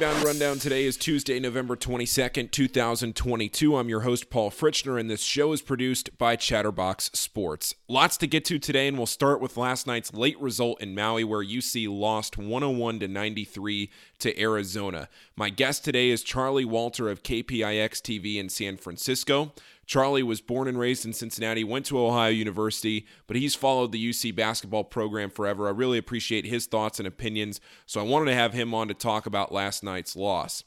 Rebound 0.00 0.24
Rundown 0.24 0.58
today 0.58 0.86
is 0.86 0.96
Tuesday, 0.96 1.38
November 1.38 1.76
22nd, 1.76 2.50
2022. 2.50 3.76
I'm 3.76 3.90
your 3.90 4.00
host, 4.00 4.30
Paul 4.30 4.50
Fritchner, 4.50 4.98
and 4.98 5.10
this 5.10 5.20
show 5.20 5.52
is 5.52 5.60
produced 5.60 6.16
by 6.16 6.36
Chatterbox 6.36 7.10
Sports. 7.12 7.74
Lots 7.86 8.16
to 8.16 8.26
get 8.26 8.46
to 8.46 8.58
today, 8.58 8.88
and 8.88 8.96
we'll 8.96 9.04
start 9.04 9.42
with 9.42 9.58
last 9.58 9.86
night's 9.86 10.14
late 10.14 10.40
result 10.40 10.80
in 10.80 10.94
Maui, 10.94 11.22
where 11.22 11.44
UC 11.44 11.86
lost 11.86 12.38
101 12.38 13.00
to 13.00 13.08
93 13.08 13.90
to 14.20 14.40
Arizona. 14.40 15.10
My 15.36 15.50
guest 15.50 15.84
today 15.84 16.08
is 16.08 16.22
Charlie 16.22 16.64
Walter 16.64 17.10
of 17.10 17.22
KPIX 17.22 17.90
TV 18.00 18.36
in 18.36 18.48
San 18.48 18.78
Francisco. 18.78 19.52
Charlie 19.90 20.22
was 20.22 20.40
born 20.40 20.68
and 20.68 20.78
raised 20.78 21.04
in 21.04 21.12
Cincinnati, 21.12 21.64
went 21.64 21.84
to 21.86 21.98
Ohio 21.98 22.30
University, 22.30 23.08
but 23.26 23.36
he's 23.36 23.56
followed 23.56 23.90
the 23.90 24.10
UC 24.10 24.32
basketball 24.36 24.84
program 24.84 25.30
forever. 25.30 25.66
I 25.66 25.72
really 25.72 25.98
appreciate 25.98 26.46
his 26.46 26.66
thoughts 26.66 27.00
and 27.00 27.08
opinions, 27.08 27.60
so 27.86 27.98
I 28.00 28.04
wanted 28.04 28.26
to 28.26 28.36
have 28.36 28.52
him 28.52 28.72
on 28.72 28.86
to 28.86 28.94
talk 28.94 29.26
about 29.26 29.50
last 29.50 29.82
night's 29.82 30.14
loss. 30.14 30.62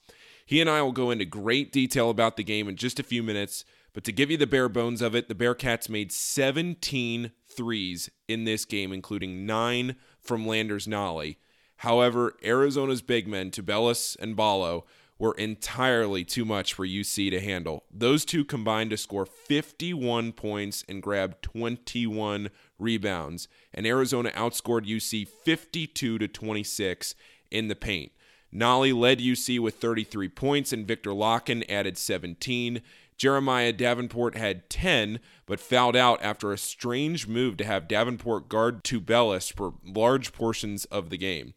He 0.45 0.59
and 0.59 0.69
I 0.69 0.81
will 0.81 0.91
go 0.91 1.09
into 1.09 1.23
great 1.23 1.71
detail 1.71 2.09
about 2.09 2.35
the 2.35 2.43
game 2.43 2.67
in 2.67 2.75
just 2.75 2.99
a 2.99 3.03
few 3.03 3.23
minutes, 3.23 3.63
but 3.93 4.03
to 4.03 4.11
give 4.11 4.29
you 4.29 4.35
the 4.35 4.45
bare 4.45 4.67
bones 4.67 5.01
of 5.01 5.15
it, 5.15 5.29
the 5.29 5.35
Bearcats 5.35 5.87
made 5.87 6.11
17 6.11 7.31
threes 7.47 8.09
in 8.27 8.43
this 8.43 8.65
game, 8.65 8.91
including 8.91 9.45
nine 9.45 9.95
from 10.19 10.45
Landers 10.45 10.85
Nolley. 10.85 11.37
However, 11.77 12.35
Arizona's 12.43 13.01
big 13.01 13.29
men, 13.29 13.51
Tubelis 13.51 14.17
and 14.19 14.35
Ballo, 14.35 14.83
were 15.19 15.33
entirely 15.35 16.23
too 16.23 16.45
much 16.45 16.73
for 16.73 16.85
UC 16.85 17.31
to 17.31 17.39
handle. 17.39 17.85
Those 17.91 18.25
two 18.25 18.43
combined 18.43 18.89
to 18.89 18.97
score 18.97 19.25
51 19.25 20.33
points 20.33 20.83
and 20.87 21.01
grab 21.01 21.41
21 21.41 22.49
rebounds, 22.79 23.47
and 23.73 23.85
Arizona 23.85 24.31
outscored 24.31 24.87
UC 24.87 25.27
52 25.27 26.17
to 26.17 26.27
26 26.27 27.15
in 27.51 27.67
the 27.67 27.75
paint. 27.75 28.11
Nolley 28.53 28.93
led 28.93 29.19
UC 29.19 29.59
with 29.59 29.75
33 29.75 30.29
points, 30.29 30.71
and 30.71 30.87
Viktor 30.87 31.11
Lakhin 31.11 31.63
added 31.69 31.97
17. 31.97 32.81
Jeremiah 33.17 33.73
Davenport 33.73 34.35
had 34.35 34.69
10, 34.69 35.19
but 35.45 35.59
fouled 35.59 35.95
out 35.95 36.21
after 36.21 36.51
a 36.51 36.57
strange 36.57 37.27
move 37.27 37.57
to 37.57 37.65
have 37.65 37.87
Davenport 37.87 38.49
guard 38.49 38.83
Tubelis 38.83 39.51
for 39.51 39.73
large 39.83 40.33
portions 40.33 40.85
of 40.85 41.09
the 41.09 41.17
game. 41.17 41.53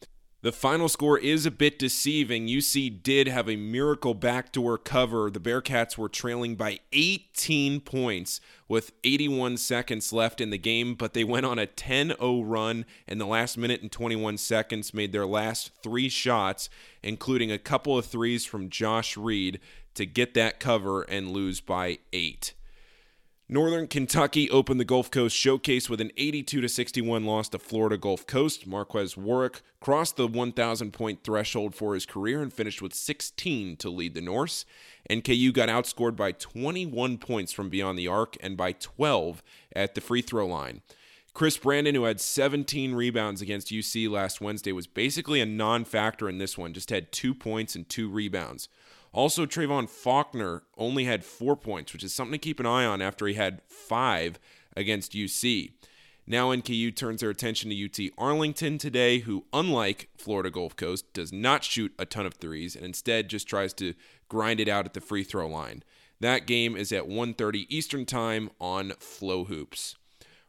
The 0.46 0.52
final 0.52 0.88
score 0.88 1.18
is 1.18 1.44
a 1.44 1.50
bit 1.50 1.76
deceiving. 1.76 2.46
UC 2.46 3.02
did 3.02 3.26
have 3.26 3.48
a 3.48 3.56
miracle 3.56 4.14
backdoor 4.14 4.78
cover. 4.78 5.28
The 5.28 5.40
Bearcats 5.40 5.98
were 5.98 6.08
trailing 6.08 6.54
by 6.54 6.78
18 6.92 7.80
points 7.80 8.40
with 8.68 8.92
81 9.02 9.56
seconds 9.56 10.12
left 10.12 10.40
in 10.40 10.50
the 10.50 10.56
game, 10.56 10.94
but 10.94 11.14
they 11.14 11.24
went 11.24 11.46
on 11.46 11.58
a 11.58 11.66
10 11.66 12.14
0 12.16 12.42
run 12.42 12.86
in 13.08 13.18
the 13.18 13.26
last 13.26 13.58
minute 13.58 13.82
and 13.82 13.90
21 13.90 14.38
seconds, 14.38 14.94
made 14.94 15.10
their 15.10 15.26
last 15.26 15.72
three 15.82 16.08
shots, 16.08 16.70
including 17.02 17.50
a 17.50 17.58
couple 17.58 17.98
of 17.98 18.06
threes 18.06 18.46
from 18.46 18.70
Josh 18.70 19.16
Reed, 19.16 19.58
to 19.94 20.06
get 20.06 20.34
that 20.34 20.60
cover 20.60 21.02
and 21.02 21.32
lose 21.32 21.60
by 21.60 21.98
eight. 22.12 22.54
Northern 23.48 23.86
Kentucky 23.86 24.50
opened 24.50 24.80
the 24.80 24.84
Gulf 24.84 25.08
Coast 25.08 25.36
Showcase 25.36 25.88
with 25.88 26.00
an 26.00 26.10
82 26.16 26.66
61 26.66 27.24
loss 27.24 27.48
to 27.50 27.60
Florida 27.60 27.96
Gulf 27.96 28.26
Coast. 28.26 28.66
Marquez 28.66 29.16
Warwick 29.16 29.62
crossed 29.78 30.16
the 30.16 30.26
1,000 30.26 30.92
point 30.92 31.22
threshold 31.22 31.72
for 31.72 31.94
his 31.94 32.06
career 32.06 32.42
and 32.42 32.52
finished 32.52 32.82
with 32.82 32.92
16 32.92 33.76
to 33.76 33.88
lead 33.88 34.14
the 34.14 34.20
Norse. 34.20 34.64
NKU 35.08 35.52
got 35.52 35.68
outscored 35.68 36.16
by 36.16 36.32
21 36.32 37.18
points 37.18 37.52
from 37.52 37.68
beyond 37.68 37.96
the 37.96 38.08
arc 38.08 38.36
and 38.40 38.56
by 38.56 38.72
12 38.72 39.44
at 39.76 39.94
the 39.94 40.00
free 40.00 40.22
throw 40.22 40.48
line. 40.48 40.82
Chris 41.32 41.56
Brandon, 41.56 41.94
who 41.94 42.02
had 42.02 42.20
17 42.20 42.96
rebounds 42.96 43.40
against 43.40 43.68
UC 43.68 44.10
last 44.10 44.40
Wednesday, 44.40 44.72
was 44.72 44.88
basically 44.88 45.40
a 45.40 45.46
non 45.46 45.84
factor 45.84 46.28
in 46.28 46.38
this 46.38 46.58
one, 46.58 46.72
just 46.72 46.90
had 46.90 47.12
two 47.12 47.32
points 47.32 47.76
and 47.76 47.88
two 47.88 48.08
rebounds. 48.08 48.68
Also, 49.16 49.46
Trevon 49.46 49.88
Faulkner 49.88 50.62
only 50.76 51.04
had 51.04 51.24
four 51.24 51.56
points, 51.56 51.94
which 51.94 52.04
is 52.04 52.12
something 52.12 52.32
to 52.32 52.38
keep 52.38 52.60
an 52.60 52.66
eye 52.66 52.84
on 52.84 53.00
after 53.00 53.26
he 53.26 53.32
had 53.32 53.62
five 53.66 54.38
against 54.76 55.14
UC. 55.14 55.72
Now 56.26 56.50
NKU 56.50 56.94
turns 56.94 57.22
their 57.22 57.30
attention 57.30 57.70
to 57.70 57.84
UT 57.86 58.12
Arlington 58.18 58.76
today, 58.76 59.20
who, 59.20 59.46
unlike 59.54 60.10
Florida 60.18 60.50
Gulf 60.50 60.76
Coast, 60.76 61.10
does 61.14 61.32
not 61.32 61.64
shoot 61.64 61.94
a 61.98 62.04
ton 62.04 62.26
of 62.26 62.34
threes 62.34 62.76
and 62.76 62.84
instead 62.84 63.30
just 63.30 63.48
tries 63.48 63.72
to 63.74 63.94
grind 64.28 64.60
it 64.60 64.68
out 64.68 64.84
at 64.84 64.92
the 64.92 65.00
free 65.00 65.24
throw 65.24 65.48
line. 65.48 65.82
That 66.20 66.46
game 66.46 66.76
is 66.76 66.92
at 66.92 67.08
1:30 67.08 67.66
Eastern 67.70 68.04
Time 68.04 68.50
on 68.60 68.90
FloHoops. 69.00 69.94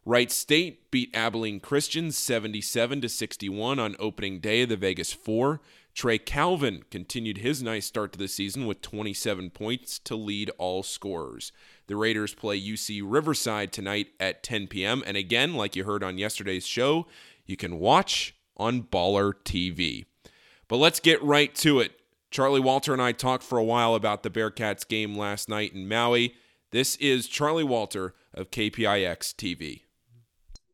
Wright 0.03 0.31
State 0.31 0.91
beat 0.91 1.15
Abilene 1.15 1.61
Christian 1.61 2.11
77 2.11 3.01
to 3.01 3.07
61 3.07 3.79
on 3.79 3.95
opening 3.97 4.39
day 4.39 4.63
of 4.63 4.69
the 4.69 4.77
Vegas 4.77 5.13
4. 5.13 5.61
Trey 5.97 6.19
Calvin 6.19 6.83
continued 6.91 7.39
his 7.39 7.63
nice 7.63 7.87
start 7.87 8.11
to 8.11 8.19
the 8.19 8.27
season 8.27 8.67
with 8.67 8.83
27 8.83 9.49
points 9.49 9.97
to 9.97 10.15
lead 10.15 10.51
all 10.59 10.83
scorers. 10.83 11.51
The 11.87 11.95
Raiders 11.95 12.35
play 12.35 12.61
UC 12.61 13.01
Riverside 13.03 13.73
tonight 13.73 14.09
at 14.19 14.43
10 14.43 14.67
p.m. 14.67 15.01
And 15.07 15.17
again, 15.17 15.55
like 15.55 15.75
you 15.75 15.85
heard 15.85 16.03
on 16.03 16.19
yesterday's 16.19 16.67
show, 16.67 17.07
you 17.47 17.57
can 17.57 17.79
watch 17.79 18.35
on 18.57 18.83
Baller 18.83 19.33
TV. 19.43 20.05
But 20.67 20.77
let's 20.77 20.99
get 20.99 21.23
right 21.23 21.55
to 21.55 21.79
it. 21.79 21.93
Charlie 22.29 22.59
Walter 22.59 22.93
and 22.93 23.01
I 23.01 23.11
talked 23.11 23.43
for 23.43 23.57
a 23.57 23.63
while 23.63 23.95
about 23.95 24.21
the 24.21 24.29
Bearcats 24.29 24.87
game 24.87 25.17
last 25.17 25.49
night 25.49 25.73
in 25.73 25.87
Maui. 25.87 26.35
This 26.69 26.95
is 26.97 27.27
Charlie 27.27 27.63
Walter 27.63 28.13
of 28.35 28.51
KPIX 28.51 29.33
TV. 29.33 29.86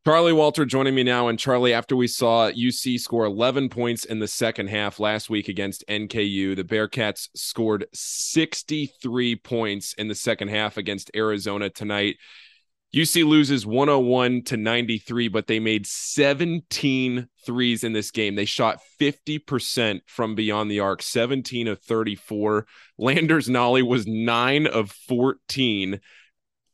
Charlie 0.05 0.33
Walter 0.33 0.65
joining 0.65 0.95
me 0.95 1.03
now. 1.03 1.29
And 1.29 1.39
Charlie, 1.39 1.73
after 1.73 1.95
we 1.95 2.07
saw 2.07 2.51
UC 2.51 2.99
score 2.99 3.23
11 3.23 3.69
points 3.69 4.03
in 4.03 4.19
the 4.19 4.27
second 4.27 4.67
half 4.67 4.99
last 4.99 5.29
week 5.29 5.47
against 5.47 5.85
NKU, 5.87 6.57
the 6.57 6.63
Bearcats 6.65 7.29
scored 7.35 7.85
63 7.93 9.37
points 9.37 9.93
in 9.93 10.09
the 10.09 10.15
second 10.15 10.49
half 10.49 10.75
against 10.75 11.09
Arizona 11.15 11.69
tonight. 11.69 12.17
UC 12.93 13.25
loses 13.25 13.65
101 13.65 14.43
to 14.43 14.57
93, 14.57 15.29
but 15.29 15.47
they 15.47 15.61
made 15.61 15.87
17 15.87 17.29
threes 17.45 17.83
in 17.85 17.93
this 17.93 18.11
game. 18.11 18.35
They 18.35 18.45
shot 18.45 18.81
50% 18.99 20.01
from 20.05 20.35
beyond 20.35 20.69
the 20.69 20.81
arc, 20.81 21.01
17 21.01 21.69
of 21.69 21.79
34. 21.79 22.67
Landers 22.97 23.47
Nolley 23.47 23.87
was 23.87 24.05
9 24.05 24.67
of 24.67 24.91
14 24.91 26.01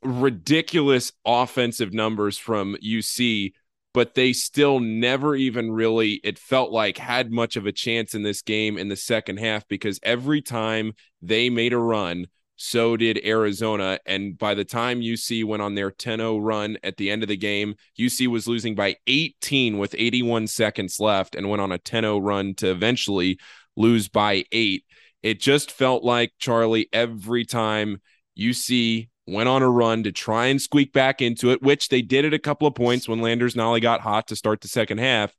ridiculous 0.03 1.11
offensive 1.25 1.93
numbers 1.93 2.37
from 2.37 2.75
UC, 2.83 3.53
but 3.93 4.13
they 4.13 4.33
still 4.33 4.79
never 4.79 5.35
even 5.35 5.71
really, 5.71 6.19
it 6.23 6.37
felt 6.37 6.71
like, 6.71 6.97
had 6.97 7.31
much 7.31 7.55
of 7.55 7.65
a 7.65 7.71
chance 7.71 8.13
in 8.13 8.23
this 8.23 8.41
game 8.41 8.77
in 8.77 8.87
the 8.87 8.95
second 8.95 9.37
half 9.37 9.67
because 9.67 9.99
every 10.03 10.41
time 10.41 10.93
they 11.21 11.49
made 11.49 11.73
a 11.73 11.77
run, 11.77 12.27
so 12.61 12.97
did 12.97 13.21
Arizona. 13.25 13.99
And 14.05 14.37
by 14.37 14.53
the 14.53 14.65
time 14.65 14.99
UC 14.99 15.45
went 15.45 15.61
on 15.61 15.75
their 15.75 15.91
10 15.91 16.19
0 16.19 16.39
run 16.39 16.77
at 16.83 16.97
the 16.97 17.09
end 17.09 17.23
of 17.23 17.29
the 17.29 17.37
game, 17.37 17.75
UC 17.97 18.27
was 18.27 18.47
losing 18.47 18.75
by 18.75 18.97
18 19.07 19.77
with 19.77 19.95
81 19.97 20.47
seconds 20.47 20.99
left 20.99 21.35
and 21.35 21.49
went 21.49 21.61
on 21.61 21.71
a 21.71 21.77
10 21.77 22.03
0 22.03 22.19
run 22.19 22.53
to 22.55 22.69
eventually 22.69 23.39
lose 23.77 24.09
by 24.09 24.43
eight. 24.51 24.83
It 25.23 25.39
just 25.39 25.71
felt 25.71 26.03
like, 26.03 26.33
Charlie, 26.37 26.89
every 26.91 27.45
time 27.45 28.01
UC 28.37 29.07
went 29.31 29.49
on 29.49 29.61
a 29.61 29.69
run 29.69 30.03
to 30.03 30.11
try 30.11 30.47
and 30.47 30.61
squeak 30.61 30.93
back 30.93 31.21
into 31.21 31.51
it, 31.51 31.61
which 31.61 31.89
they 31.89 32.01
did 32.01 32.25
at 32.25 32.33
a 32.33 32.39
couple 32.39 32.67
of 32.67 32.75
points 32.75 33.07
when 33.07 33.21
Landers 33.21 33.55
Nolley 33.55 33.81
got 33.81 34.01
hot 34.01 34.27
to 34.27 34.35
start 34.35 34.61
the 34.61 34.67
second 34.67 34.99
half. 34.99 35.33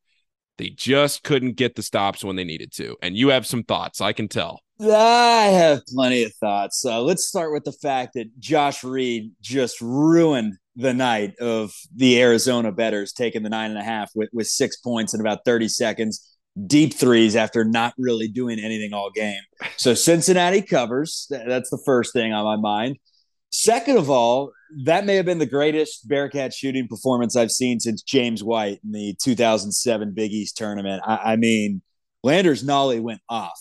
They 0.59 0.71
just 0.71 1.23
couldn't 1.23 1.57
get 1.57 1.75
the 1.75 1.83
stops 1.83 2.23
when 2.23 2.37
they 2.37 2.45
needed 2.45 2.73
to. 2.73 2.97
And 3.03 3.17
you 3.17 3.29
have 3.29 3.47
some 3.47 3.63
thoughts, 3.63 4.01
I 4.01 4.13
can 4.13 4.29
tell. 4.29 4.61
I 4.81 5.47
have 5.47 5.81
plenty 5.87 6.23
of 6.23 6.35
thoughts. 6.35 6.85
Uh, 6.85 7.03
let's 7.03 7.27
start 7.27 7.53
with 7.53 7.65
the 7.65 7.73
fact 7.73 8.15
that 8.15 8.39
Josh 8.39 8.83
Reed 8.83 9.33
just 9.41 9.81
ruined 9.81 10.55
the 10.77 10.95
night 10.95 11.35
of 11.41 11.73
the 11.95 12.21
Arizona 12.21 12.73
betters 12.73 13.13
taking 13.13 13.43
the 13.43 13.51
nine 13.51 13.71
and 13.71 13.79
a 13.79 13.83
half 13.83 14.11
with, 14.15 14.31
with 14.33 14.47
six 14.47 14.77
points 14.77 15.13
in 15.13 15.21
about 15.21 15.45
30 15.45 15.69
seconds 15.69 16.31
deep 16.67 16.95
threes 16.95 17.37
after 17.37 17.65
not 17.65 17.95
really 17.99 18.29
doing 18.29 18.59
anything 18.59 18.93
all 18.93 19.11
game. 19.11 19.41
So 19.77 19.95
Cincinnati 19.95 20.63
covers. 20.63 21.27
That's 21.31 21.71
the 21.71 21.81
first 21.85 22.13
thing 22.13 22.33
on 22.33 22.45
my 22.45 22.57
mind. 22.57 22.97
Second 23.51 23.99
of 23.99 24.09
all, 24.09 24.53
that 24.85 25.05
may 25.05 25.17
have 25.17 25.27
been 25.27 25.39
the 25.39 25.47
greatest 25.47 26.09
Bearcat 26.09 26.55
shooting 26.55 26.87
performance 26.87 27.35
I've 27.35 27.51
seen 27.51 27.81
since 27.81 28.03
James 28.03 28.45
White 28.45 28.81
in 28.85 28.93
the 28.93 29.17
2007 29.23 30.13
Big 30.15 30.33
East 30.33 30.57
tournament. 30.57 31.03
I, 31.05 31.33
I 31.33 31.37
mean, 31.37 31.83
Landers 32.23 32.63
Nolley 32.63 33.01
went 33.01 33.21
off. 33.29 33.59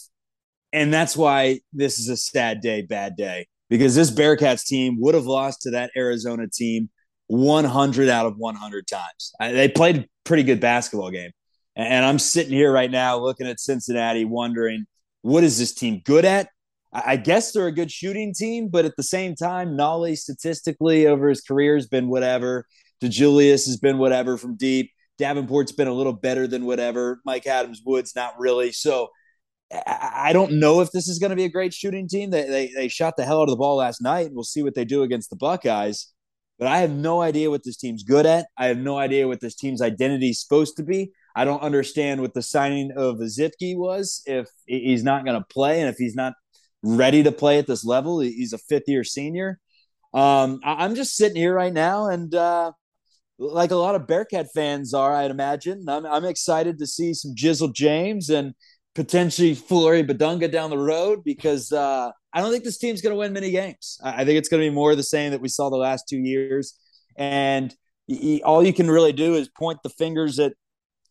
And 0.72 0.94
that's 0.94 1.18
why 1.18 1.62
this 1.74 1.98
is 1.98 2.10
a 2.10 2.18
sad 2.18 2.62
day, 2.62 2.84
bad 2.84 3.16
day, 3.16 3.48
because 3.70 3.96
this 3.96 4.12
Bearcats 4.12 4.66
team 4.66 4.98
would 5.00 5.16
have 5.16 5.26
lost 5.26 5.64
to 5.64 5.72
that 5.72 5.90
Arizona 5.98 6.48
team 6.48 6.90
100 7.28 8.10
out 8.10 8.28
of 8.28 8.38
100 8.38 8.88
times. 8.88 9.34
I, 9.40 9.52
they 9.52 9.68
played 9.68 9.98
a 9.98 10.06
pretty 10.24 10.44
good 10.44 10.60
basketball 10.60 11.10
game. 11.10 11.32
And 11.76 12.06
I'm 12.06 12.20
sitting 12.20 12.54
here 12.54 12.72
right 12.72 12.92
now 12.92 13.18
looking 13.18 13.48
at 13.48 13.60
Cincinnati, 13.60 14.26
wondering 14.26 14.86
what 15.22 15.44
is 15.44 15.58
this 15.58 15.74
team 15.74 16.02
good 16.04 16.26
at? 16.26 16.50
I 16.92 17.18
guess 17.18 17.52
they're 17.52 17.68
a 17.68 17.72
good 17.72 17.92
shooting 17.92 18.34
team, 18.34 18.70
but 18.70 18.86
at 18.86 18.96
the 18.98 19.04
same 19.04 19.36
time, 19.36 19.78
Nolley 19.78 20.18
statistically 20.18 21.06
over 21.06 21.30
his 21.30 21.42
career 21.42 21.76
has 21.76 21.88
been 21.88 22.10
whatever. 22.10 22.66
DeJulius 23.02 23.68
has 23.68 23.78
been 23.78 24.00
whatever 24.00 24.38
from 24.38 24.56
deep. 24.56 24.92
Davenport's 25.20 25.72
been 25.72 25.88
a 25.88 25.94
little 25.94 26.14
better 26.14 26.48
than 26.48 26.66
whatever. 26.66 27.22
Mika 27.26 27.50
Adams 27.50 27.82
Woods, 27.86 28.14
not 28.16 28.40
really. 28.40 28.72
So 28.72 29.10
I 29.86 30.32
don't 30.34 30.54
know 30.54 30.82
if 30.82 30.92
this 30.92 31.08
is 31.08 31.20
going 31.20 31.30
to 31.30 31.36
be 31.36 31.46
a 31.46 31.50
great 31.50 31.74
shooting 31.74 32.08
team. 32.08 32.32
They, 32.32 32.48
they, 32.48 32.72
they 32.76 32.88
shot 32.88 33.18
the 33.18 33.26
hell 33.26 33.40
out 33.40 33.44
of 33.44 33.50
the 33.50 33.56
ball 33.56 33.76
last 33.76 34.02
night, 34.02 34.30
we'll 34.32 34.44
see 34.44 34.64
what 34.64 34.74
they 34.74 34.86
do 34.86 35.04
against 35.04 35.30
the 35.30 35.36
Buckeyes. 35.36 36.08
But 36.58 36.68
I 36.68 36.80
have 36.80 36.92
no 36.92 37.22
idea 37.22 37.50
what 37.50 37.64
this 37.64 37.78
team's 37.78 38.04
good 38.04 38.26
at. 38.26 38.48
I 38.58 38.66
have 38.66 38.78
no 38.78 38.98
idea 38.98 39.28
what 39.28 39.40
this 39.40 39.56
team's 39.56 39.82
identity 39.82 40.32
is 40.32 40.42
supposed 40.42 40.76
to 40.78 40.84
be. 40.84 41.12
I 41.36 41.46
don't 41.46 41.62
understand 41.62 42.20
what 42.20 42.34
the 42.34 42.42
signing 42.42 42.92
of 42.98 43.18
Ezikpe 43.18 43.78
was. 43.78 44.22
If 44.26 44.50
he's 44.66 45.04
not 45.04 45.24
going 45.24 45.40
to 45.40 45.46
play, 45.50 45.80
and 45.80 45.90
if 45.90 45.96
he's 45.96 46.16
not 46.16 46.34
ready 46.84 47.24
to 47.24 47.32
play 47.32 47.60
at 47.60 47.68
this 47.68 47.86
level, 47.86 48.20
he's 48.20 48.54
a 48.54 48.58
fifth 48.58 48.88
year 48.88 49.04
senior. 49.04 49.60
Um, 50.14 50.60
I'm 50.64 50.96
just 50.96 51.16
sitting 51.16 51.36
here 51.36 51.54
right 51.54 51.74
now, 51.74 52.08
and 52.08 52.34
uh, 52.34 52.72
like 53.38 53.72
a 53.72 53.76
lot 53.76 53.96
of 53.96 54.08
Bearcat 54.08 54.48
fans 54.54 54.94
are, 54.94 55.16
I'd 55.16 55.32
imagine. 55.32 55.88
I'm, 55.88 56.06
I'm 56.06 56.26
excited 56.26 56.80
to 56.80 56.88
see 56.88 57.14
some 57.14 57.36
Jizzle 57.36 57.74
James 57.74 58.30
and 58.30 58.54
potentially 58.96 59.54
Flory 59.56 60.04
Bidunga 60.04 60.52
down 60.52 60.70
the 60.70 60.78
road 60.78 61.24
because 61.24 61.72
uh, 61.72 62.12
I 62.34 62.42
don't 62.42 62.52
think 62.52 62.64
this 62.64 62.78
team's 62.78 63.02
going 63.02 63.14
to 63.14 63.20
win 63.20 63.34
many 63.34 63.52
games. 63.52 63.98
I 64.04 64.26
think 64.26 64.38
it's 64.38 64.50
going 64.50 64.62
to 64.64 64.70
be 64.70 64.76
more 64.76 64.96
the 64.96 65.04
same 65.04 65.32
that 65.32 65.42
we 65.42 65.48
saw 65.48 65.70
the 65.70 65.78
last 65.78 66.08
two 66.10 66.18
years. 66.18 66.78
And 67.16 67.74
he, 68.08 68.42
all 68.44 68.64
you 68.64 68.74
can 68.74 68.90
really 68.90 69.14
do 69.14 69.36
is 69.36 69.50
point 69.50 69.80
the 69.84 69.90
fingers 69.90 70.40
at 70.40 70.54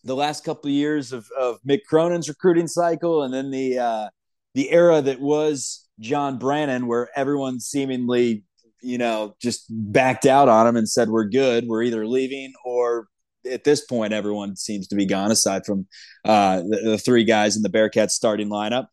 the 0.05 0.17
last 0.17 0.45
couple 0.45 0.69
of 0.69 0.75
years 0.75 1.13
of, 1.13 1.27
of 1.39 1.59
Mick 1.69 1.81
Cronin's 1.89 2.29
recruiting 2.29 2.67
cycle 2.67 3.23
and 3.23 3.33
then 3.33 3.51
the 3.51 3.79
uh, 3.79 4.09
the 4.59 4.73
era 4.73 5.01
that 5.01 5.21
was 5.21 5.87
John 6.01 6.37
Brannen, 6.37 6.89
where 6.89 7.09
everyone 7.15 7.61
seemingly, 7.61 8.43
you 8.83 8.99
know, 8.99 9.37
just 9.41 9.67
backed 9.71 10.27
out 10.27 10.49
on 10.49 10.67
him 10.67 10.75
and 10.75 10.89
said, 10.89 11.11
we're 11.11 11.29
good. 11.29 11.69
We're 11.69 11.85
either 11.85 12.05
leaving 12.05 12.53
or 12.65 13.07
at 13.49 13.63
this 13.63 13.85
point, 13.85 14.13
everyone 14.13 14.57
seems 14.57 14.89
to 14.89 14.97
be 14.97 15.07
gone 15.07 15.31
aside 15.31 15.65
from 15.65 15.87
uh, 16.25 16.63
the, 16.69 16.81
the, 16.85 16.99
three 16.99 17.23
guys 17.23 17.57
in 17.57 17.63
the 17.63 17.69
Bearcats 17.69 18.11
starting 18.11 18.49
lineup. 18.49 18.89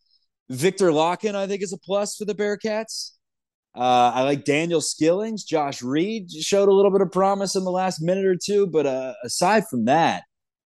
Viktor 0.51 0.91
Lakhin, 0.91 1.33
I 1.33 1.47
think, 1.47 1.63
is 1.63 1.73
a 1.73 1.79
plus 1.79 2.15
for 2.15 2.25
the 2.25 2.35
Bearcats. 2.35 3.13
Uh, 3.75 4.11
I 4.13 4.21
like 4.21 4.45
Daniel 4.45 4.81
Skillings. 4.81 5.43
Josh 5.43 5.81
Reed 5.81 6.31
showed 6.31 6.69
a 6.69 6.73
little 6.73 6.91
bit 6.91 7.01
of 7.01 7.11
promise 7.11 7.55
in 7.55 7.63
the 7.63 7.71
last 7.71 8.03
minute 8.03 8.25
or 8.25 8.35
two, 8.35 8.67
but 8.67 8.85
uh, 8.85 9.15
aside 9.23 9.63
from 9.67 9.85
that, 9.85 10.25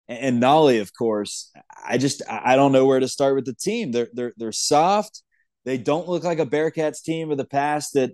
and, 0.09 0.19
and 0.19 0.43
Nolley, 0.43 0.81
of 0.81 0.91
course, 0.93 1.53
I 1.87 1.97
just 1.97 2.21
I 2.29 2.57
don't 2.57 2.73
know 2.73 2.85
where 2.85 2.99
to 2.99 3.07
start 3.07 3.35
with 3.35 3.45
the 3.45 3.53
team. 3.53 3.91
They're 3.91 4.09
they're 4.11 4.33
they're 4.35 4.51
soft. 4.51 5.23
They 5.63 5.77
don't 5.77 6.09
look 6.09 6.23
like 6.23 6.39
a 6.39 6.45
Bearcats 6.45 7.01
team 7.03 7.31
of 7.31 7.37
the 7.37 7.45
past 7.45 7.93
that 7.93 8.11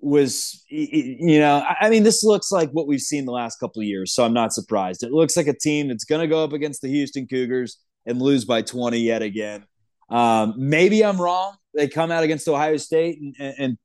was 0.00 0.64
you 0.68 1.40
know 1.40 1.60
i 1.80 1.90
mean 1.90 2.04
this 2.04 2.22
looks 2.22 2.52
like 2.52 2.70
what 2.70 2.86
we've 2.86 3.00
seen 3.00 3.24
the 3.24 3.32
last 3.32 3.58
couple 3.58 3.82
of 3.82 3.86
years 3.86 4.14
so 4.14 4.24
i'm 4.24 4.32
not 4.32 4.52
surprised 4.52 5.02
it 5.02 5.10
looks 5.10 5.36
like 5.36 5.48
a 5.48 5.58
team 5.58 5.88
that's 5.88 6.04
going 6.04 6.20
to 6.20 6.28
go 6.28 6.44
up 6.44 6.52
against 6.52 6.82
the 6.82 6.88
houston 6.88 7.26
cougars 7.26 7.78
and 8.06 8.22
lose 8.22 8.44
by 8.44 8.62
20 8.62 8.96
yet 8.96 9.22
again 9.22 9.64
um, 10.08 10.54
maybe 10.56 11.04
i'm 11.04 11.20
wrong 11.20 11.56
they 11.74 11.88
come 11.88 12.12
out 12.12 12.22
against 12.22 12.46
ohio 12.46 12.76
state 12.76 13.18
and, 13.20 13.34
and, 13.40 13.54
and, 13.58 13.78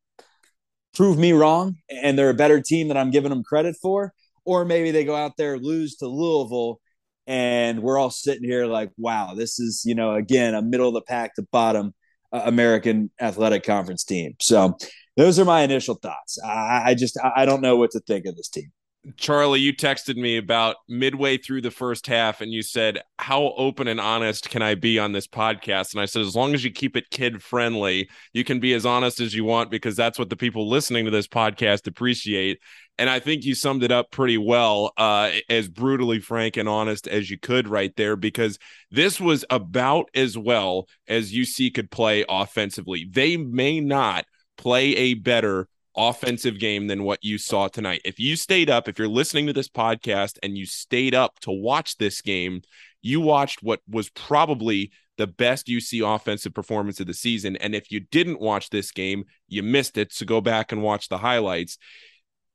prove 0.93 1.17
me 1.17 1.33
wrong 1.33 1.75
and 1.89 2.19
they're 2.19 2.29
a 2.29 2.35
better 2.35 2.61
team 2.61 2.87
than 2.87 2.95
i'm 2.95 3.09
giving 3.09 3.31
them 3.31 3.43
credit 3.43 3.75
for 3.81 4.13
or 4.45 4.63
maybe 4.63 4.91
they 4.91 5.03
go 5.03 5.15
out 5.15 5.35
there 5.37 5.57
lose 5.57 5.95
to 5.95 6.05
louisville 6.05 6.79
and 7.27 7.81
we're 7.81 7.97
all 7.97 8.09
sitting 8.09 8.43
here 8.43 8.65
like 8.65 8.91
wow 8.97 9.33
this 9.33 9.59
is 9.59 9.83
you 9.85 9.95
know 9.95 10.13
again 10.15 10.53
a 10.55 10.61
middle 10.61 10.87
of 10.87 10.93
the 10.93 11.01
pack 11.01 11.33
to 11.35 11.41
bottom 11.51 11.93
uh, 12.31 12.41
american 12.45 13.09
athletic 13.21 13.63
conference 13.63 14.03
team 14.03 14.33
so 14.39 14.75
those 15.15 15.39
are 15.39 15.45
my 15.45 15.61
initial 15.61 15.95
thoughts. 15.95 16.39
I, 16.43 16.81
I 16.85 16.95
just 16.95 17.17
I 17.23 17.45
don't 17.45 17.61
know 17.61 17.77
what 17.77 17.91
to 17.91 17.99
think 17.99 18.25
of 18.25 18.35
this 18.35 18.49
team. 18.49 18.71
Charlie, 19.17 19.59
you 19.59 19.75
texted 19.75 20.15
me 20.15 20.37
about 20.37 20.77
midway 20.87 21.37
through 21.37 21.59
the 21.59 21.71
first 21.71 22.07
half 22.07 22.39
and 22.39 22.53
you 22.53 22.61
said, 22.61 23.01
How 23.19 23.53
open 23.57 23.89
and 23.89 23.99
honest 23.99 24.49
can 24.49 24.61
I 24.61 24.75
be 24.75 24.97
on 24.97 25.11
this 25.11 25.27
podcast? 25.27 25.91
And 25.91 26.01
I 26.01 26.05
said, 26.05 26.21
As 26.21 26.37
long 26.37 26.53
as 26.53 26.63
you 26.63 26.71
keep 26.71 26.95
it 26.95 27.09
kid 27.11 27.43
friendly, 27.43 28.09
you 28.31 28.45
can 28.45 28.61
be 28.61 28.73
as 28.73 28.85
honest 28.85 29.19
as 29.19 29.35
you 29.35 29.43
want 29.43 29.69
because 29.69 29.97
that's 29.97 30.17
what 30.17 30.29
the 30.29 30.37
people 30.37 30.69
listening 30.69 31.03
to 31.03 31.11
this 31.11 31.27
podcast 31.27 31.85
appreciate. 31.85 32.59
And 32.97 33.09
I 33.09 33.19
think 33.19 33.43
you 33.43 33.55
summed 33.55 33.83
it 33.83 33.91
up 33.91 34.11
pretty 34.11 34.37
well, 34.37 34.93
uh, 34.97 35.31
as 35.49 35.67
brutally 35.67 36.19
frank 36.19 36.57
and 36.57 36.69
honest 36.69 37.07
as 37.07 37.29
you 37.29 37.39
could 37.39 37.67
right 37.67 37.95
there, 37.95 38.15
because 38.15 38.59
this 38.91 39.19
was 39.19 39.43
about 39.49 40.09
as 40.13 40.37
well 40.37 40.87
as 41.07 41.33
UC 41.33 41.73
could 41.73 41.89
play 41.89 42.23
offensively. 42.29 43.07
They 43.09 43.35
may 43.35 43.79
not 43.79 44.25
play 44.57 44.95
a 44.95 45.13
better 45.15 45.67
offensive 45.95 46.59
game 46.59 46.87
than 46.87 47.03
what 47.03 47.23
you 47.23 47.37
saw 47.37 47.67
tonight. 47.67 48.01
If 48.05 48.19
you 48.19 48.35
stayed 48.35 48.69
up, 48.69 48.87
if 48.87 48.97
you're 48.97 49.07
listening 49.07 49.47
to 49.47 49.53
this 49.53 49.69
podcast 49.69 50.37
and 50.43 50.57
you 50.57 50.65
stayed 50.65 51.15
up 51.15 51.39
to 51.41 51.51
watch 51.51 51.97
this 51.97 52.21
game, 52.21 52.61
you 53.01 53.21
watched 53.21 53.61
what 53.61 53.81
was 53.87 54.09
probably 54.09 54.91
the 55.17 55.27
best 55.27 55.67
UC 55.67 56.15
offensive 56.15 56.53
performance 56.53 56.99
of 56.99 57.07
the 57.07 57.13
season. 57.13 57.55
And 57.57 57.75
if 57.75 57.91
you 57.91 57.99
didn't 57.99 58.41
watch 58.41 58.69
this 58.69 58.91
game, 58.91 59.25
you 59.47 59.61
missed 59.61 59.97
it. 59.97 60.11
So 60.11 60.25
go 60.25 60.41
back 60.41 60.71
and 60.71 60.81
watch 60.81 61.09
the 61.09 61.19
highlights. 61.19 61.77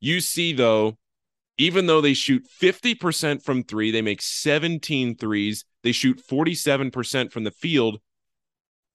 UC, 0.02 0.56
though, 0.56 0.96
even 1.56 1.86
though 1.86 2.00
they 2.00 2.14
shoot 2.14 2.46
50% 2.60 3.42
from 3.42 3.64
three, 3.64 3.90
they 3.90 4.02
make 4.02 4.22
17 4.22 5.16
threes, 5.16 5.64
they 5.82 5.92
shoot 5.92 6.22
47% 6.24 7.32
from 7.32 7.44
the 7.44 7.50
field. 7.50 8.00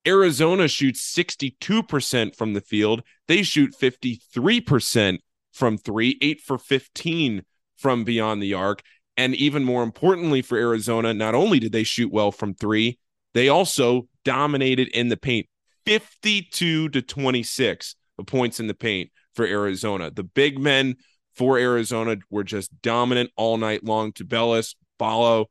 Arizona 0.07 0.67
shoots 0.67 1.01
62% 1.13 2.35
from 2.35 2.53
the 2.53 2.61
field. 2.61 3.03
They 3.27 3.43
shoot 3.43 3.73
53% 3.79 5.19
from 5.51 5.77
three, 5.77 6.17
eight 6.21 6.41
for 6.41 6.57
15 6.57 7.43
from 7.77 8.03
beyond 8.03 8.41
the 8.41 8.53
arc. 8.53 8.81
And 9.15 9.35
even 9.35 9.63
more 9.63 9.83
importantly 9.83 10.41
for 10.41 10.57
Arizona, 10.57 11.13
not 11.13 11.35
only 11.35 11.59
did 11.59 11.71
they 11.71 11.83
shoot 11.83 12.11
well 12.11 12.31
from 12.31 12.53
three, 12.53 12.97
they 13.33 13.47
also 13.49 14.07
dominated 14.25 14.87
in 14.89 15.09
the 15.09 15.17
paint 15.17 15.47
52 15.85 16.89
to 16.89 17.01
26 17.01 17.95
of 18.17 18.25
points 18.25 18.59
in 18.59 18.67
the 18.67 18.73
paint 18.73 19.11
for 19.33 19.45
Arizona. 19.45 20.11
The 20.11 20.23
big 20.23 20.59
men 20.59 20.95
for 21.35 21.57
Arizona 21.57 22.17
were 22.29 22.43
just 22.43 22.81
dominant 22.81 23.31
all 23.35 23.57
night 23.57 23.83
long. 23.83 24.11
Tubelis, 24.11 24.75
Ballo, 24.97 25.47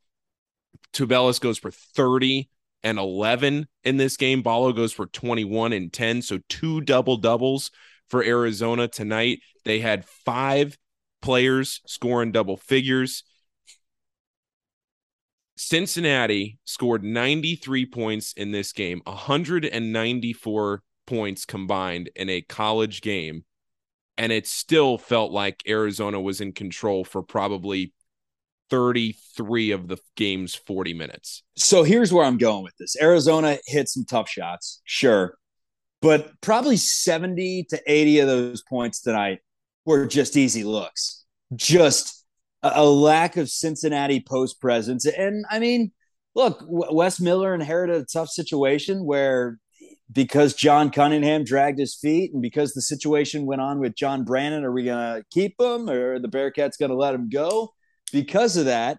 Tubelis 0.93 1.40
goes 1.40 1.58
for 1.58 1.70
30 1.70 2.49
and 2.82 2.99
11 2.99 3.67
in 3.84 3.96
this 3.96 4.17
game. 4.17 4.43
Ballo 4.43 4.73
goes 4.73 4.93
for 4.93 5.06
21 5.06 5.73
and 5.73 5.93
10. 5.93 6.23
So 6.23 6.38
two 6.49 6.81
double 6.81 7.17
doubles 7.17 7.70
for 8.08 8.23
Arizona 8.23 8.88
tonight. 8.88 9.40
They 9.64 9.81
had 9.81 10.05
five 10.05 10.76
players 11.20 11.81
scoring 11.87 12.32
double 12.32 12.56
figures. 12.56 13.25
Cincinnati 15.56 16.59
scored 16.64 17.04
93 17.04 17.87
points 17.87 18.33
in 18.33 18.50
this 18.50 18.73
game, 18.73 19.00
194 19.04 20.83
points 21.06 21.45
combined 21.45 22.11
in 22.16 22.28
a 22.28 22.42
college 22.42 23.00
game. 23.00 23.45
And 24.19 24.31
it 24.33 24.47
still 24.47 24.99
felt 24.99 25.33
like 25.33 25.62
Arizona 25.66 26.21
was 26.21 26.40
in 26.40 26.52
control 26.52 27.04
for 27.04 27.23
probably 27.23 27.92
33 28.71 29.71
of 29.73 29.88
the 29.88 29.99
game's 30.16 30.54
40 30.54 30.95
minutes. 30.95 31.42
So 31.57 31.83
here's 31.83 32.12
where 32.12 32.25
I'm 32.25 32.38
going 32.38 32.62
with 32.62 32.76
this 32.78 32.97
Arizona 33.00 33.59
hit 33.66 33.88
some 33.88 34.04
tough 34.04 34.28
shots, 34.28 34.81
sure. 34.85 35.37
But 36.00 36.40
probably 36.40 36.76
70 36.76 37.66
to 37.71 37.81
80 37.87 38.19
of 38.21 38.28
those 38.28 38.62
points 38.62 39.02
tonight 39.02 39.40
were 39.85 40.07
just 40.07 40.37
easy 40.37 40.64
looks. 40.64 41.25
Just 41.54 42.25
a, 42.62 42.73
a 42.76 42.85
lack 42.85 43.37
of 43.37 43.50
Cincinnati 43.50 44.25
post 44.26 44.61
presence. 44.61 45.07
And 45.07 45.45
I 45.50 45.59
mean, 45.59 45.92
look, 46.35 46.64
Wes 46.66 47.21
Miller 47.21 47.54
inherited 47.54 47.97
a 47.97 48.07
tough 48.07 48.31
situation 48.31 49.04
where 49.04 49.59
because 50.12 50.54
John 50.54 50.90
Cunningham 50.90 51.45
dragged 51.45 51.78
his 51.78 51.95
feet 51.95 52.33
and 52.33 52.42
because 52.42 52.75
the 52.75 52.83
situation 52.83 53.47
went 53.47 53.61
on 53.61 53.81
with 53.81 53.95
John 53.95 54.25
Brannen, 54.25 54.64
are 54.64 54.73
we 54.73 54.85
going 54.85 55.16
to 55.16 55.25
keep 55.31 55.61
him 55.61 55.88
or 55.88 56.19
the 56.19 56.28
Bearcats 56.28 56.78
going 56.78 56.90
to 56.90 56.97
let 56.97 57.14
him 57.14 57.28
go? 57.28 57.73
because 58.12 58.57
of 58.57 58.66
that, 58.66 58.99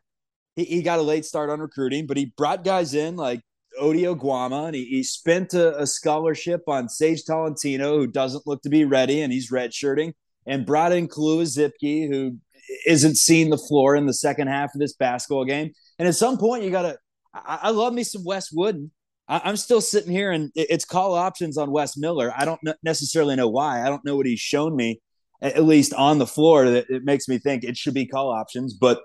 he, 0.55 0.65
he 0.65 0.81
got 0.81 0.99
a 0.99 1.03
late 1.03 1.25
start 1.25 1.49
on 1.49 1.61
recruiting, 1.61 2.07
but 2.07 2.17
he 2.17 2.33
brought 2.35 2.65
guys 2.65 2.93
in 2.93 3.15
like 3.15 3.41
Ody 3.79 4.03
Oguama 4.03 4.67
and 4.67 4.75
he, 4.75 4.85
he 4.85 5.03
spent 5.03 5.53
a, 5.53 5.79
a, 5.79 5.87
scholarship 5.87 6.61
on 6.67 6.89
Sage 6.89 7.23
Tolentino, 7.25 7.97
who 7.97 8.07
doesn't 8.07 8.45
look 8.45 8.61
to 8.63 8.69
be 8.69 8.83
ready, 8.83 9.21
and 9.21 9.31
he's 9.31 9.51
redshirting, 9.51 10.13
and 10.45 10.65
brought 10.65 10.91
in 10.91 11.07
Kalu 11.07 11.43
Ezikpe, 11.43 12.09
who 12.09 12.37
isn't 12.85 13.17
seeing 13.17 13.49
the 13.49 13.57
floor 13.57 13.95
in 13.95 14.05
the 14.05 14.13
second 14.13 14.47
half 14.47 14.73
of 14.73 14.79
this 14.79 14.93
basketball 14.93 15.45
game. 15.45 15.71
And 15.97 16.07
at 16.07 16.15
some 16.15 16.37
point, 16.37 16.63
you 16.63 16.71
got 16.71 16.83
to. 16.83 16.97
I, 17.33 17.59
I, 17.63 17.69
love 17.71 17.93
me 17.93 18.03
some 18.03 18.23
Wes 18.23 18.51
Wooden. 18.51 18.91
I, 19.27 19.49
am 19.49 19.57
still 19.57 19.81
sitting 19.81 20.11
here, 20.11 20.31
and 20.31 20.51
it's 20.55 20.85
call 20.85 21.13
options 21.13 21.57
on 21.57 21.71
Wes 21.71 21.97
Miller. 21.97 22.33
I 22.35 22.45
don't 22.45 22.59
necessarily 22.83 23.35
know 23.35 23.47
why. 23.47 23.81
I 23.81 23.89
don't 23.89 24.03
know 24.03 24.15
what 24.15 24.25
he's 24.25 24.39
shown 24.39 24.75
me 24.75 24.99
at 25.43 25.65
least 25.65 25.93
on 25.93 26.19
the 26.19 26.25
floor, 26.25 26.69
that 26.69 26.89
it 26.89 27.03
makes 27.03 27.27
me 27.27 27.37
think 27.37 27.63
it 27.63 27.75
should 27.75 27.93
be 27.93 28.05
call 28.05 28.31
options. 28.31 28.73
But 28.73 29.01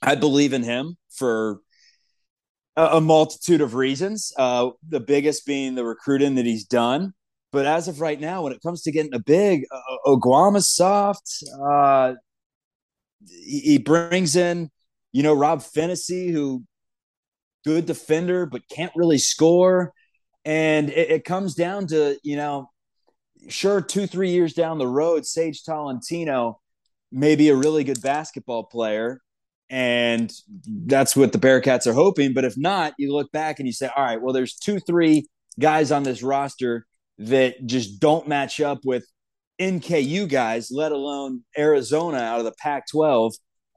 I 0.00 0.14
believe 0.14 0.54
in 0.54 0.62
him 0.62 0.96
for 1.10 1.60
a, 2.74 3.00
multitude 3.00 3.60
of 3.60 3.74
reasons. 3.74 4.32
Uh, 4.36 4.70
the 4.88 5.00
biggest 5.00 5.44
being 5.44 5.74
the 5.74 5.84
recruiting 5.84 6.36
that 6.36 6.46
he's 6.46 6.64
done. 6.64 7.12
But 7.52 7.66
as 7.66 7.86
of 7.86 8.00
right 8.00 8.18
now, 8.18 8.42
when 8.42 8.52
it 8.52 8.62
comes 8.62 8.82
to 8.82 8.92
getting 8.92 9.14
a 9.14 9.20
big, 9.20 9.66
uh, 9.70 10.60
soft. 10.60 11.44
Uh, 11.62 12.14
he, 13.26 13.78
brings 13.78 14.36
in, 14.36 14.70
you 15.12 15.22
know, 15.22 15.34
Rob 15.34 15.60
Phinisee, 15.60 16.32
who 16.32 16.64
good 17.64 17.86
defender 17.86 18.46
but 18.46 18.68
can't 18.68 18.92
really 18.94 19.18
score. 19.18 19.92
And 20.44 20.90
it, 20.90 21.10
it 21.10 21.24
comes 21.24 21.54
down 21.54 21.86
to, 21.88 22.18
you 22.22 22.36
know, 22.36 22.70
sure, 23.48 23.80
two, 23.80 24.06
three 24.06 24.30
years 24.30 24.54
down 24.54 24.78
the 24.78 24.86
road, 24.86 25.26
Sage 25.26 25.64
Tolentino 25.64 26.60
may 27.10 27.36
be 27.36 27.48
a 27.48 27.56
really 27.56 27.84
good 27.84 28.02
basketball 28.02 28.64
player. 28.64 29.20
And 29.70 30.32
that's 30.66 31.16
what 31.16 31.32
the 31.32 31.38
Bearcats 31.38 31.86
are 31.86 31.92
hoping. 31.92 32.34
But 32.34 32.44
if 32.44 32.56
not, 32.56 32.94
you 32.98 33.12
look 33.12 33.32
back 33.32 33.58
and 33.58 33.66
you 33.66 33.72
say, 33.72 33.88
all 33.94 34.04
right, 34.04 34.20
well, 34.20 34.34
there's 34.34 34.54
two, 34.54 34.78
three 34.80 35.26
guys 35.58 35.90
on 35.90 36.02
this 36.02 36.22
roster 36.22 36.86
that 37.18 37.64
just 37.66 38.00
don't 38.00 38.28
match 38.28 38.60
up 38.60 38.80
with 38.84 39.06
NKU 39.60 40.28
guys, 40.28 40.70
let 40.70 40.92
alone 40.92 41.44
Arizona 41.56 42.18
out 42.18 42.40
of 42.40 42.44
the 42.44 42.54
Pac 42.58 42.88
12. 42.90 43.34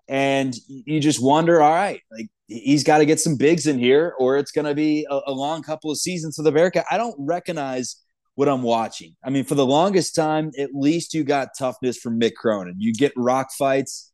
And 0.07 0.55
you 0.67 0.99
just 0.99 1.21
wonder, 1.21 1.61
all 1.61 1.71
right, 1.71 2.01
like 2.11 2.27
he's 2.47 2.83
got 2.83 2.99
to 2.99 3.05
get 3.05 3.19
some 3.19 3.35
bigs 3.35 3.67
in 3.67 3.77
here, 3.77 4.13
or 4.19 4.37
it's 4.37 4.51
going 4.51 4.65
to 4.65 4.75
be 4.75 5.05
a, 5.09 5.19
a, 5.27 5.31
long 5.31 5.61
couple 5.61 5.91
of 5.91 5.97
seasons 5.97 6.35
for 6.35 6.43
the 6.43 6.51
Bearcat. 6.51 6.85
I 6.89 6.97
don't 6.97 7.15
recognize 7.19 7.97
what 8.35 8.47
I'm 8.47 8.63
watching. 8.63 9.15
I 9.23 9.29
mean, 9.29 9.43
for 9.43 9.55
the 9.55 9.65
longest 9.65 10.15
time, 10.15 10.51
at 10.57 10.69
least 10.73 11.13
you 11.13 11.23
got 11.23 11.49
toughness 11.57 11.97
from 11.97 12.19
Mick 12.19 12.35
Cronin. 12.35 12.75
You 12.77 12.93
get 12.93 13.11
rock 13.17 13.49
fights. 13.57 14.11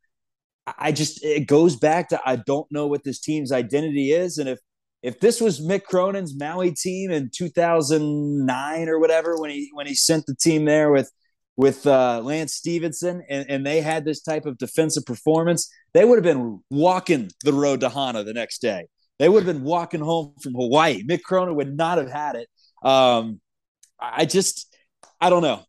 I 0.78 0.94
just 0.94 1.24
it 1.24 1.46
goes 1.46 1.76
back 1.76 2.10
to 2.10 2.22
I 2.26 2.38
don't 2.38 2.72
know 2.72 2.88
what 2.88 3.04
this 3.04 3.20
team's 3.20 3.52
identity 3.52 4.12
is, 4.12 4.38
and 4.38 4.48
if 4.48 4.60
if 5.02 5.20
this 5.20 5.42
was 5.42 5.60
Mick 5.60 5.84
Cronin's 5.84 6.34
Maui 6.34 6.72
team 6.72 7.12
in 7.12 7.30
2009 7.36 8.90
or 8.90 9.00
whatever 9.00 9.38
when 9.38 9.50
he 9.50 9.70
when 9.74 9.88
he 9.88 9.94
sent 9.94 10.26
the 10.26 10.36
team 10.36 10.64
there 10.64 10.90
with 10.90 11.12
with 11.56 11.86
uh, 11.86 12.22
Lance 12.24 12.54
Stephenson 12.56 13.24
and, 13.30 13.46
and 13.50 13.66
they 13.66 13.82
had 13.82 14.06
this 14.06 14.22
type 14.22 14.46
of 14.46 14.58
defensive 14.58 15.06
performance, 15.06 15.70
they 15.94 16.04
would 16.04 16.18
have 16.18 16.24
been 16.24 16.62
walking 16.70 17.30
the 17.44 17.54
road 17.54 17.82
to 17.82 17.90
Hana 17.90 18.24
the 18.24 18.34
next 18.34 18.60
day. 18.60 18.88
They 19.20 19.30
would 19.30 19.46
have 19.46 19.56
been 19.56 19.64
walking 19.64 20.02
home 20.02 20.34
from 20.42 20.54
Hawaii. 20.54 21.04
Mick 21.04 21.22
Cronin 21.22 21.56
would 21.56 21.76
not 21.76 22.00
have 22.00 22.10
had 22.10 22.36
it. 22.36 22.48
Um, 22.84 23.40
I 24.00 24.26
just, 24.26 24.76
I 25.22 25.30
don't 25.30 25.44
know. 25.44 25.64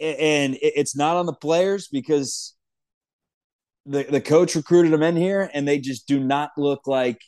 And 0.00 0.56
it's 0.60 0.94
not 0.94 1.16
on 1.16 1.26
the 1.26 1.32
players 1.32 1.88
because 1.88 2.54
the, 3.86 4.04
the 4.04 4.20
coach 4.20 4.54
recruited 4.54 4.92
them 4.92 5.02
in 5.02 5.16
here 5.16 5.50
and 5.52 5.66
they 5.66 5.78
just 5.78 6.06
do 6.06 6.20
not 6.20 6.50
look 6.56 6.86
like 6.86 7.18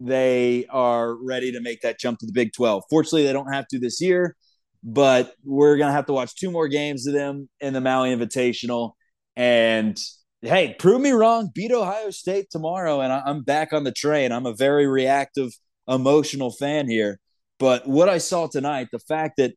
they 0.00 0.66
are 0.68 1.14
ready 1.14 1.52
to 1.52 1.60
make 1.60 1.80
that 1.82 1.98
jump 1.98 2.18
to 2.18 2.26
the 2.26 2.32
Big 2.32 2.52
12. 2.52 2.82
Fortunately, 2.90 3.24
they 3.24 3.32
don't 3.32 3.52
have 3.52 3.68
to 3.68 3.78
this 3.78 4.00
year 4.00 4.36
but 4.82 5.34
we're 5.44 5.76
gonna 5.76 5.92
have 5.92 6.06
to 6.06 6.12
watch 6.12 6.34
two 6.34 6.50
more 6.50 6.68
games 6.68 7.06
of 7.06 7.14
them 7.14 7.48
in 7.60 7.72
the 7.72 7.80
Maui 7.80 8.14
Invitational. 8.14 8.92
And 9.36 9.98
hey, 10.42 10.74
prove 10.78 11.00
me 11.00 11.12
wrong. 11.12 11.50
Beat 11.54 11.72
Ohio 11.72 12.10
State 12.10 12.50
tomorrow, 12.50 13.00
and 13.00 13.12
I'm 13.12 13.42
back 13.42 13.72
on 13.72 13.84
the 13.84 13.92
train. 13.92 14.32
I'm 14.32 14.46
a 14.46 14.54
very 14.54 14.86
reactive, 14.86 15.52
emotional 15.88 16.50
fan 16.50 16.88
here. 16.88 17.18
But 17.58 17.86
what 17.86 18.08
I 18.08 18.18
saw 18.18 18.48
tonight, 18.48 18.88
the 18.90 18.98
fact 18.98 19.36
that 19.36 19.54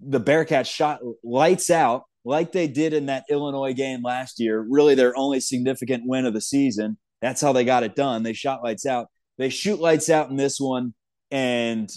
the 0.00 0.20
Bearcats 0.20 0.66
shot 0.66 1.00
lights 1.22 1.70
out 1.70 2.04
like 2.24 2.52
they 2.52 2.66
did 2.66 2.94
in 2.94 3.06
that 3.06 3.24
Illinois 3.30 3.74
game 3.74 4.02
last 4.02 4.40
year, 4.40 4.64
really 4.68 4.94
their 4.94 5.16
only 5.16 5.40
significant 5.40 6.04
win 6.06 6.24
of 6.24 6.32
the 6.32 6.40
season. 6.40 6.96
That's 7.20 7.40
how 7.40 7.52
they 7.52 7.64
got 7.64 7.82
it 7.82 7.94
done. 7.94 8.22
They 8.22 8.32
shot 8.32 8.62
lights 8.62 8.86
out. 8.86 9.08
They 9.36 9.50
shoot 9.50 9.80
lights 9.80 10.08
out 10.08 10.30
in 10.30 10.36
this 10.36 10.58
one, 10.58 10.94
and 11.30 11.90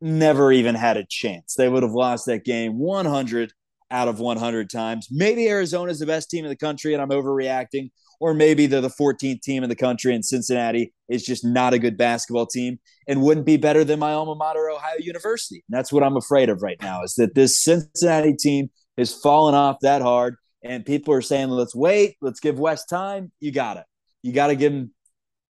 never 0.00 0.52
even 0.52 0.74
had 0.74 0.96
a 0.96 1.06
chance. 1.08 1.54
They 1.54 1.68
would 1.68 1.82
have 1.82 1.92
lost 1.92 2.26
that 2.26 2.44
game 2.44 2.78
100 2.78 3.52
out 3.90 4.08
of 4.08 4.18
100 4.18 4.70
times. 4.70 5.08
Maybe 5.10 5.48
Arizona 5.48 5.90
is 5.90 5.98
the 5.98 6.06
best 6.06 6.30
team 6.30 6.44
in 6.44 6.50
the 6.50 6.56
country 6.56 6.92
and 6.92 7.02
I'm 7.02 7.10
overreacting, 7.10 7.90
or 8.20 8.34
maybe 8.34 8.66
they're 8.66 8.80
the 8.80 8.88
14th 8.88 9.42
team 9.42 9.62
in 9.62 9.68
the 9.68 9.76
country 9.76 10.14
and 10.14 10.24
Cincinnati 10.24 10.92
is 11.08 11.24
just 11.24 11.44
not 11.44 11.72
a 11.72 11.78
good 11.78 11.96
basketball 11.96 12.46
team 12.46 12.78
and 13.06 13.22
wouldn't 13.22 13.46
be 13.46 13.56
better 13.56 13.84
than 13.84 13.98
my 13.98 14.12
alma 14.12 14.34
mater, 14.34 14.68
Ohio 14.68 14.96
University. 14.98 15.64
And 15.68 15.76
that's 15.76 15.92
what 15.92 16.02
I'm 16.02 16.16
afraid 16.16 16.48
of 16.48 16.62
right 16.62 16.80
now 16.82 17.02
is 17.02 17.14
that 17.14 17.34
this 17.34 17.62
Cincinnati 17.62 18.34
team 18.34 18.70
has 18.98 19.14
fallen 19.14 19.54
off 19.54 19.78
that 19.82 20.02
hard. 20.02 20.36
And 20.62 20.84
people 20.84 21.14
are 21.14 21.22
saying, 21.22 21.50
let's 21.50 21.76
wait, 21.76 22.16
let's 22.20 22.40
give 22.40 22.58
Wes 22.58 22.84
time. 22.86 23.30
You 23.38 23.52
got 23.52 23.76
it. 23.76 23.84
You 24.22 24.32
got 24.32 24.48
to 24.48 24.56
give 24.56 24.72
him 24.72 24.92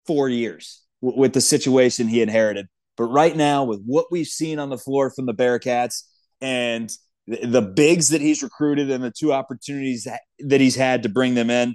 four 0.06 0.28
years 0.28 0.82
with 1.02 1.34
the 1.34 1.40
situation 1.40 2.08
he 2.08 2.22
inherited. 2.22 2.66
But 2.96 3.04
right 3.04 3.34
now, 3.34 3.64
with 3.64 3.82
what 3.84 4.06
we've 4.10 4.26
seen 4.26 4.58
on 4.58 4.70
the 4.70 4.78
floor 4.78 5.10
from 5.10 5.26
the 5.26 5.34
Bearcats 5.34 6.02
and 6.40 6.90
the 7.26 7.62
bigs 7.62 8.10
that 8.10 8.20
he's 8.20 8.42
recruited 8.42 8.90
and 8.90 9.02
the 9.02 9.10
two 9.10 9.32
opportunities 9.32 10.06
that 10.40 10.60
he's 10.60 10.76
had 10.76 11.04
to 11.04 11.08
bring 11.08 11.34
them 11.34 11.50
in, 11.50 11.74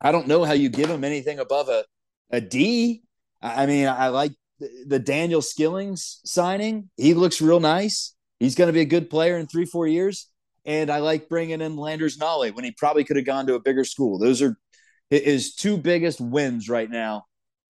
I 0.00 0.12
don't 0.12 0.28
know 0.28 0.44
how 0.44 0.52
you 0.52 0.68
give 0.68 0.90
him 0.90 1.04
anything 1.04 1.38
above 1.38 1.68
a, 1.68 1.84
a 2.30 2.40
D. 2.40 3.02
I 3.40 3.66
mean, 3.66 3.86
I 3.88 4.08
like 4.08 4.32
the 4.86 4.98
Daniel 4.98 5.42
Skillings 5.42 6.20
signing. 6.24 6.90
He 6.96 7.14
looks 7.14 7.40
real 7.40 7.60
nice. 7.60 8.14
He's 8.40 8.54
going 8.54 8.68
to 8.68 8.72
be 8.72 8.80
a 8.80 8.86
good 8.86 9.10
player 9.10 9.36
in 9.36 9.46
three, 9.46 9.64
four 9.64 9.86
years. 9.86 10.28
And 10.64 10.90
I 10.90 10.98
like 10.98 11.28
bringing 11.28 11.60
in 11.60 11.76
Landers 11.76 12.18
Nolley 12.18 12.54
when 12.54 12.64
he 12.64 12.70
probably 12.70 13.04
could 13.04 13.16
have 13.16 13.26
gone 13.26 13.46
to 13.48 13.54
a 13.54 13.60
bigger 13.60 13.84
school. 13.84 14.18
Those 14.18 14.40
are 14.42 14.56
his 15.10 15.54
two 15.54 15.76
biggest 15.76 16.20
wins 16.20 16.68
right 16.68 16.88
now 16.88 17.24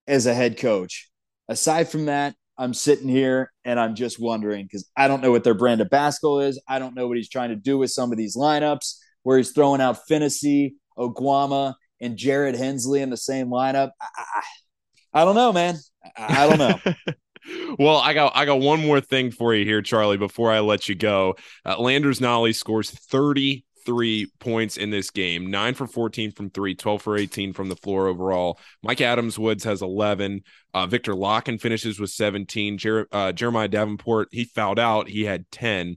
as 0.07 0.27
a 0.27 0.35
head 0.35 0.59
coach. 0.59 1.11
Aside 1.49 1.89
from 1.89 2.07
that, 2.07 2.35
I'm 2.59 2.75
sitting 2.75 3.09
here 3.09 3.53
and 3.65 3.81
I'm 3.81 3.95
just 3.95 4.21
wondering 4.21 4.65
because 4.65 4.89
I 4.97 5.09
don't 5.09 5.23
know 5.23 5.31
what 5.31 5.45
their 5.45 5.55
brand 5.55 5.81
of 5.81 5.91
basketball 5.91 6.41
is. 6.41 6.61
I 6.69 6.79
don't 6.79 6.95
know 6.95 7.09
what 7.09 7.17
he's 7.17 7.29
trying 7.29 7.51
to 7.51 7.57
do 7.57 7.79
with 7.79 7.91
some 7.91 8.13
of 8.13 8.19
these 8.19 8.37
lineups 8.37 8.97
where 9.23 9.39
he's 9.39 9.53
throwing 9.53 9.81
out 9.81 9.99
Phinisee, 10.11 10.73
Oguama, 10.99 11.75
and 12.01 12.17
Jared 12.17 12.57
Hensley 12.57 13.01
in 13.01 13.11
the 13.11 13.17
same 13.17 13.49
lineup. 13.49 13.91
I, 14.01 14.07
I, 14.17 14.43
I 15.23 15.25
don't 15.25 15.35
know, 15.35 15.53
man. 15.53 15.77
I, 16.17 16.45
I 16.45 16.49
don't 16.49 16.59
know. 16.59 17.75
well, 17.79 17.97
I 17.97 18.13
got 18.13 18.33
I 18.35 18.45
got 18.45 18.61
one 18.61 18.85
more 18.85 19.01
thing 19.01 19.31
for 19.31 19.55
you 19.55 19.65
here, 19.65 19.83
Charlie. 19.83 20.17
Before 20.17 20.51
I 20.53 20.61
let 20.61 20.89
you 20.89 20.95
go, 20.95 21.37
uh, 21.65 21.79
Landers 21.79 22.21
Nolley 22.21 22.55
scores 22.55 22.91
30 22.91 23.65
three 23.85 24.31
points 24.41 24.77
in 24.77 24.91
this 24.91 25.11
game, 25.11 25.51
nine 25.51 25.75
for 25.75 25.87
14 25.87 26.33
from 26.33 26.51
three, 26.51 26.75
12 26.75 27.03
for 27.03 27.17
18 27.17 27.53
from 27.53 27.69
the 27.69 27.77
floor 27.77 28.07
overall. 28.07 28.59
Mika 28.83 29.05
Adams 29.05 29.39
Woods 29.39 29.65
has 29.65 29.83
11. 29.83 30.43
Uh, 30.75 30.87
Viktor 30.87 31.15
Lakhin 31.15 31.61
finishes 31.61 32.01
with 32.01 32.11
17. 32.11 32.79
Jer- 32.79 33.09
uh, 33.13 33.33
Jeremiah 33.33 33.69
Davenport, 33.69 34.29
he 34.31 34.45
fouled 34.45 34.79
out. 34.79 35.09
He 35.09 35.25
had 35.25 35.51
10. 35.51 35.97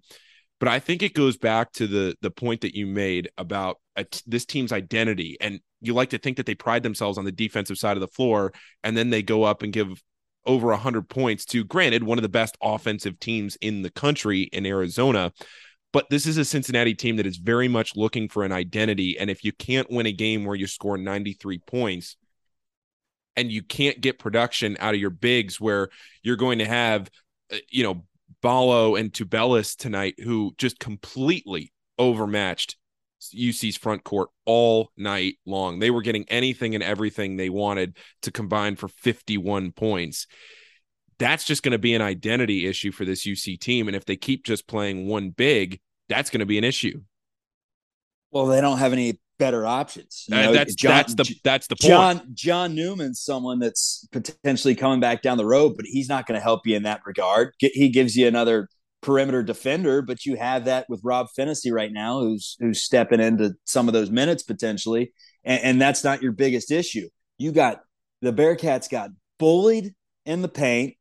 But 0.59 0.69
I 0.69 0.79
think 0.79 1.03
it 1.03 1.13
goes 1.13 1.37
back 1.37 1.73
to 1.73 1.87
the 1.87 2.15
the 2.21 2.31
point 2.31 2.61
that 2.61 2.75
you 2.75 2.87
made 2.87 3.29
about 3.37 3.77
this 4.25 4.45
team's 4.45 4.71
identity. 4.71 5.37
And 5.41 5.59
you 5.81 5.93
like 5.93 6.11
to 6.11 6.17
think 6.17 6.37
that 6.37 6.45
they 6.45 6.55
pride 6.55 6.83
themselves 6.83 7.17
on 7.17 7.25
the 7.25 7.31
defensive 7.31 7.77
side 7.77 7.97
of 7.97 8.01
the 8.01 8.07
floor, 8.07 8.53
and 8.83 8.95
then 8.95 9.09
they 9.09 9.21
go 9.21 9.43
up 9.43 9.63
and 9.63 9.73
give 9.73 10.01
over 10.45 10.67
100 10.67 11.09
points 11.09 11.45
to, 11.45 11.63
granted, 11.63 12.03
one 12.03 12.17
of 12.17 12.21
the 12.21 12.29
best 12.29 12.57
offensive 12.61 13.19
teams 13.19 13.57
in 13.61 13.81
the 13.81 13.89
country 13.89 14.43
in 14.43 14.65
Arizona. 14.65 15.31
But 15.95 16.09
this 16.09 16.25
is 16.25 16.37
a 16.37 16.43
Cincinnati 16.43 16.93
team 16.93 17.15
that 17.15 17.25
is 17.25 17.37
very 17.37 17.69
much 17.69 17.95
looking 17.95 18.27
for 18.27 18.43
an 18.43 18.51
identity. 18.51 19.17
And 19.17 19.29
if 19.29 19.45
you 19.45 19.53
can't 19.53 19.89
win 19.89 20.05
a 20.05 20.11
game 20.11 20.43
where 20.43 20.57
you 20.57 20.67
score 20.67 20.97
93 20.97 21.59
points 21.59 22.17
and 23.37 23.49
you 23.49 23.63
can't 23.63 24.01
get 24.01 24.19
production 24.19 24.75
out 24.81 24.93
of 24.93 24.99
your 24.99 25.09
bigs, 25.09 25.61
where 25.61 25.87
you're 26.21 26.35
going 26.35 26.59
to 26.59 26.65
have, 26.65 27.09
uh, 27.49 27.59
you 27.69 27.81
know, 27.81 28.03
Ballo 28.41 28.97
and 28.97 29.13
Tubelis 29.13 29.77
tonight, 29.77 30.15
who 30.21 30.53
just 30.57 30.79
completely 30.79 31.71
overmatched 31.97 32.75
UC's 33.33 33.77
front 33.77 34.03
court 34.03 34.31
all 34.45 34.91
night 34.97 35.35
long. 35.45 35.79
They 35.79 35.91
were 35.91 36.01
getting 36.01 36.25
anything 36.27 36.75
and 36.75 36.83
everything 36.83 37.37
they 37.37 37.49
wanted 37.49 37.95
to 38.23 38.33
combine 38.33 38.75
for 38.75 38.89
51 38.89 39.71
points 39.71 40.27
that's 41.17 41.45
just 41.45 41.63
going 41.63 41.71
to 41.71 41.79
be 41.79 41.93
an 41.93 42.01
identity 42.01 42.65
issue 42.65 42.91
for 42.91 43.05
this 43.05 43.25
UC 43.25 43.59
team. 43.59 43.87
And 43.87 43.95
if 43.95 44.05
they 44.05 44.15
keep 44.15 44.45
just 44.45 44.67
playing 44.67 45.07
one 45.07 45.29
big, 45.29 45.79
that's 46.09 46.29
going 46.29 46.39
to 46.39 46.45
be 46.45 46.57
an 46.57 46.63
issue. 46.63 47.01
Well, 48.31 48.47
they 48.47 48.61
don't 48.61 48.79
have 48.79 48.93
any 48.93 49.19
better 49.37 49.65
options. 49.65 50.25
You 50.27 50.37
uh, 50.37 50.41
know, 50.43 50.53
that's 50.53 50.75
John, 50.75 50.91
that's 50.91 51.15
the 51.15 51.35
that's 51.43 51.67
the 51.67 51.75
point. 51.75 51.89
John 51.89 52.21
John 52.33 52.75
Newman's 52.75 53.21
someone 53.21 53.59
that's 53.59 54.07
potentially 54.11 54.75
coming 54.75 54.99
back 54.99 55.21
down 55.21 55.37
the 55.37 55.45
road, 55.45 55.73
but 55.75 55.85
he's 55.85 56.09
not 56.09 56.25
going 56.25 56.39
to 56.39 56.43
help 56.43 56.61
you 56.65 56.75
in 56.75 56.83
that 56.83 57.01
regard. 57.05 57.53
He 57.59 57.89
gives 57.89 58.15
you 58.15 58.27
another 58.27 58.67
perimeter 59.01 59.43
defender, 59.43 60.01
but 60.01 60.25
you 60.25 60.35
have 60.35 60.65
that 60.65 60.87
with 60.89 61.01
Rob 61.03 61.27
Phinisee 61.37 61.71
right 61.71 61.91
now, 61.91 62.19
who's 62.19 62.57
who's 62.59 62.81
stepping 62.81 63.19
into 63.19 63.53
some 63.65 63.87
of 63.87 63.93
those 63.93 64.09
minutes 64.09 64.43
potentially, 64.43 65.13
and, 65.43 65.61
and 65.63 65.81
that's 65.81 66.03
not 66.03 66.21
your 66.21 66.31
biggest 66.31 66.71
issue. 66.71 67.07
You 67.37 67.51
got 67.51 67.81
the 68.21 68.33
Bearcats 68.33 68.89
got 68.89 69.11
bullied 69.37 69.93
in 70.25 70.41
the 70.41 70.49
paint 70.49 70.95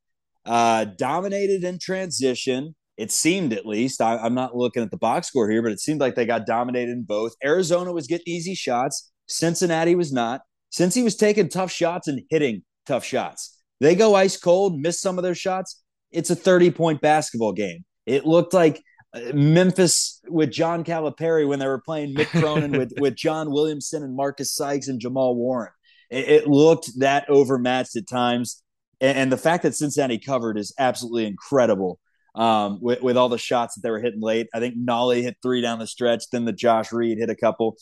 uh, 0.45 0.85
dominated 0.85 1.65
in 1.65 1.79
transition. 1.79 2.75
It 2.97 3.11
seemed 3.11 3.53
at 3.53 3.67
least. 3.67 4.01
I, 4.01 4.25
am 4.25 4.35
not 4.35 4.57
looking 4.57 4.83
at 4.83 4.91
the 4.91 4.97
box 4.97 5.29
score 5.29 5.51
here, 5.51 5.63
but 5.63 5.73
it 5.73 5.81
seemed 5.81 6.01
like 6.01 6.15
they 6.15 6.27
got 6.27 6.47
dominated 6.47 6.93
in 6.93 7.03
both. 7.03 7.35
Arizona 7.45 7.93
was 7.93 8.07
getting 8.07 8.33
easy 8.33 8.55
shots. 8.55 9.11
Cincinnati 9.27 9.95
was 9.95 10.13
not. 10.13 10.43
Since 10.71 10.95
he 10.95 11.03
was 11.03 11.17
taking 11.17 11.49
tough 11.49 11.73
shots 11.73 12.09
and 12.09 12.23
hitting 12.31 12.63
tough 12.87 13.05
shots, 13.05 13.61
they 13.81 13.95
go 13.95 14.15
ice 14.15 14.37
cold, 14.37 14.79
miss 14.79 15.01
some 15.01 15.19
of 15.19 15.25
their 15.25 15.35
shots. 15.35 15.83
It's 16.13 16.31
a 16.31 16.37
30 16.37 16.71
point 16.71 17.01
basketball 17.01 17.53
game. 17.53 17.85
It 18.07 18.27
looked 18.27 18.55
like 18.55 18.83
uh, 19.13 19.33
Memphis 19.35 20.21
with 20.29 20.53
John 20.53 20.85
Calipari 20.85 21.49
when 21.49 21.59
they 21.59 21.67
were 21.67 21.81
playing 21.81 22.15
Mick 22.15 22.29
Cronin 22.29 22.73
with, 22.73 22.93
with 22.99 23.17
John 23.17 23.51
Williamson 23.51 24.03
and 24.03 24.15
Marcus 24.15 24.55
Sikes 24.55 24.89
and 24.89 25.01
Jamual 25.01 25.35
Warren. 25.35 25.73
It, 26.11 26.29
it 26.29 26.47
looked 26.47 26.91
that 27.01 27.29
overmatched 27.29 27.97
at 27.97 28.07
times 28.09 28.63
and, 29.01 29.19
and 29.19 29.33
the 29.33 29.37
fact 29.37 29.63
that 29.65 29.75
Cincinnati 29.75 30.19
covered 30.19 30.57
is 30.57 30.75
absolutely 30.79 31.27
incredible. 31.27 31.99
Um, 32.35 32.79
with, 32.81 33.03
with 33.03 33.17
all 33.17 33.29
the 33.29 33.39
shots 33.39 33.75
that 33.75 33.83
they 33.83 33.91
were 33.91 34.01
hitting 34.01 34.21
late. 34.21 34.49
I 34.55 34.61
think 34.61 34.77
Nolley 34.77 35.23
hit 35.23 35.37
three 35.43 35.61
down 35.61 35.79
the 35.79 35.87
stretch, 35.87 36.25
then 36.31 36.45
the 36.45 36.53
Josh 36.53 36.93
Reed 36.93 37.19
hit 37.19 37.31
a 37.31 37.37
couple. 37.37 37.77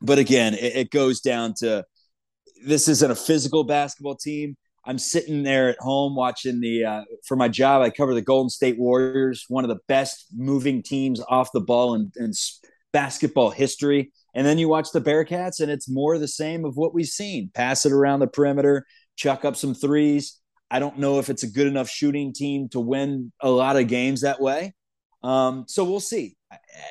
But 0.00 0.18
again, 0.18 0.54
it, 0.54 0.76
it 0.76 0.90
goes 0.90 1.20
down 1.20 1.54
to 1.58 1.84
this 2.64 2.88
isn't 2.88 3.10
a 3.10 3.16
physical 3.16 3.64
basketball 3.64 4.16
team. 4.16 4.56
I'm 4.84 4.98
sitting 4.98 5.42
there 5.42 5.68
at 5.68 5.78
home 5.80 6.14
watching 6.14 6.60
the 6.60 6.84
uh, 6.84 7.02
for 7.26 7.36
my 7.36 7.48
job. 7.48 7.82
I 7.82 7.90
cover 7.90 8.14
the 8.14 8.22
Golden 8.22 8.50
State 8.50 8.78
Warriors, 8.78 9.44
one 9.48 9.64
of 9.64 9.68
the 9.68 9.80
best 9.88 10.26
moving 10.32 10.82
teams 10.82 11.20
off 11.28 11.50
the 11.52 11.60
ball 11.60 11.94
in, 11.94 12.12
in 12.16 12.32
basketball 12.92 13.50
history. 13.50 14.12
And 14.34 14.46
then 14.46 14.58
you 14.58 14.68
watch 14.68 14.92
the 14.92 15.00
Bearcats, 15.00 15.60
and 15.60 15.70
it's 15.72 15.88
more 15.88 16.18
the 16.18 16.28
same 16.28 16.64
of 16.64 16.76
what 16.76 16.94
we've 16.94 17.06
seen: 17.06 17.50
pass 17.52 17.84
it 17.84 17.92
around 17.92 18.20
the 18.20 18.28
perimeter, 18.28 18.86
chuck 19.16 19.44
up 19.44 19.56
some 19.56 19.74
threes. 19.74 20.38
I 20.70 20.78
don't 20.78 20.98
know 20.98 21.18
if 21.18 21.30
it's 21.30 21.42
a 21.42 21.48
good 21.48 21.66
enough 21.66 21.88
shooting 21.88 22.32
team 22.32 22.68
to 22.70 22.80
win 22.80 23.32
a 23.40 23.50
lot 23.50 23.76
of 23.76 23.88
games 23.88 24.22
that 24.22 24.40
way. 24.40 24.74
Um, 25.22 25.64
so 25.68 25.84
we'll 25.84 26.00
see. 26.00 26.36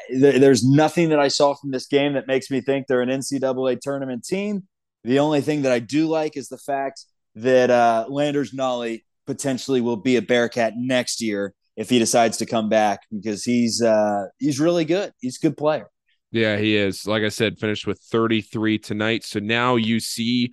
There's 0.10 0.63
nothing 0.63 1.10
that 1.10 1.20
I 1.20 1.27
saw 1.27 1.53
from 1.55 1.72
this 1.72 1.88
game 1.88 2.13
that 2.13 2.27
makes 2.27 2.50
me 2.51 2.62
think 2.62 2.88
they're 2.88 3.01
an 3.01 3.10
NCAA 3.10 3.79
tournament 3.79 4.24
team. 4.25 4.67
The 5.03 5.20
only 5.20 5.41
thing 5.41 5.62
that 5.63 5.72
I 5.72 5.79
do 5.79 6.08
like 6.08 6.36
is 6.36 6.50
the 6.50 6.58
fact 6.58 7.05
that 7.36 7.70
uh, 7.70 8.05
Landers 8.10 8.51
Nolley 8.51 9.03
potentially 9.27 9.82
will 9.82 9.98
be 9.98 10.15
a 10.15 10.22
Bearcat 10.22 10.74
next 10.75 11.22
year 11.22 11.53
if 11.75 11.89
he 11.89 12.00
decides 12.00 12.38
to 12.38 12.46
come 12.46 12.70
back 12.70 13.01
because 13.12 13.44
he's 13.44 13.82
uh, 13.82 14.25
he's 14.39 14.60
really 14.60 14.86
good. 14.86 15.12
He's 15.20 15.38
a 15.38 15.48
good 15.48 15.58
player. 15.58 15.88
Yeah, 16.32 16.58
he 16.58 16.75
is. 16.75 17.08
Like 17.08 17.24
I 17.24 17.29
said, 17.29 17.60
finished 17.60 17.88
with 17.88 18.00
33 18.12 18.79
tonight. 18.79 19.24
So 19.24 19.39
now 19.39 19.77
UC 19.77 20.50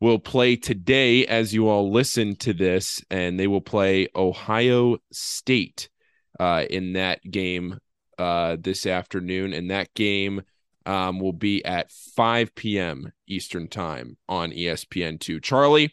will 0.00 0.18
play 0.18 0.56
today 0.56 1.26
as 1.26 1.54
you 1.54 1.68
all 1.68 1.90
listen 1.90 2.36
to 2.36 2.52
this, 2.52 3.02
and 3.10 3.38
they 3.38 3.46
will 3.46 3.60
play 3.60 4.08
Ohio 4.14 4.98
State 5.12 5.88
uh, 6.38 6.64
in 6.68 6.94
that 6.94 7.20
game 7.28 7.78
uh, 8.18 8.56
this 8.60 8.86
afternoon. 8.86 9.52
And 9.52 9.70
that 9.70 9.92
game 9.94 10.42
um, 10.84 11.18
will 11.18 11.32
be 11.32 11.64
at 11.64 11.90
5 11.90 12.54
p.m. 12.54 13.12
Eastern 13.26 13.68
Time 13.68 14.16
on 14.28 14.52
ESPN2. 14.52 15.42
Charlie, 15.42 15.92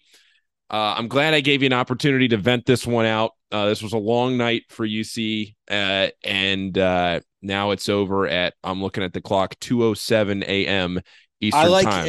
uh, 0.70 0.96
I'm 0.98 1.08
glad 1.08 1.34
I 1.34 1.42
gave 1.42 1.62
you 1.62 1.68
an 1.68 1.74
opportunity 1.74 2.28
to 2.30 2.38
vent 2.38 2.66
this 2.66 2.86
one 2.86 3.06
out. 3.06 3.32
Uh, 3.52 3.68
this 3.68 3.84
was 3.84 3.94
a 3.94 3.98
long 3.98 4.38
night 4.38 4.64
for 4.70 4.88
UC, 4.88 5.54
uh, 5.70 6.08
and 6.24 6.76
uh, 6.78 7.20
now 7.42 7.72
it's 7.72 7.88
over 7.88 8.28
at 8.28 8.56
I'm 8.64 8.82
looking 8.82 9.04
at 9.04 9.14
the 9.14 9.22
clock 9.22 9.56
2:07 9.60 10.44
a.m. 10.44 11.00
Eastern 11.40 11.62
I 11.62 11.68
like, 11.68 11.86
time. 11.86 12.08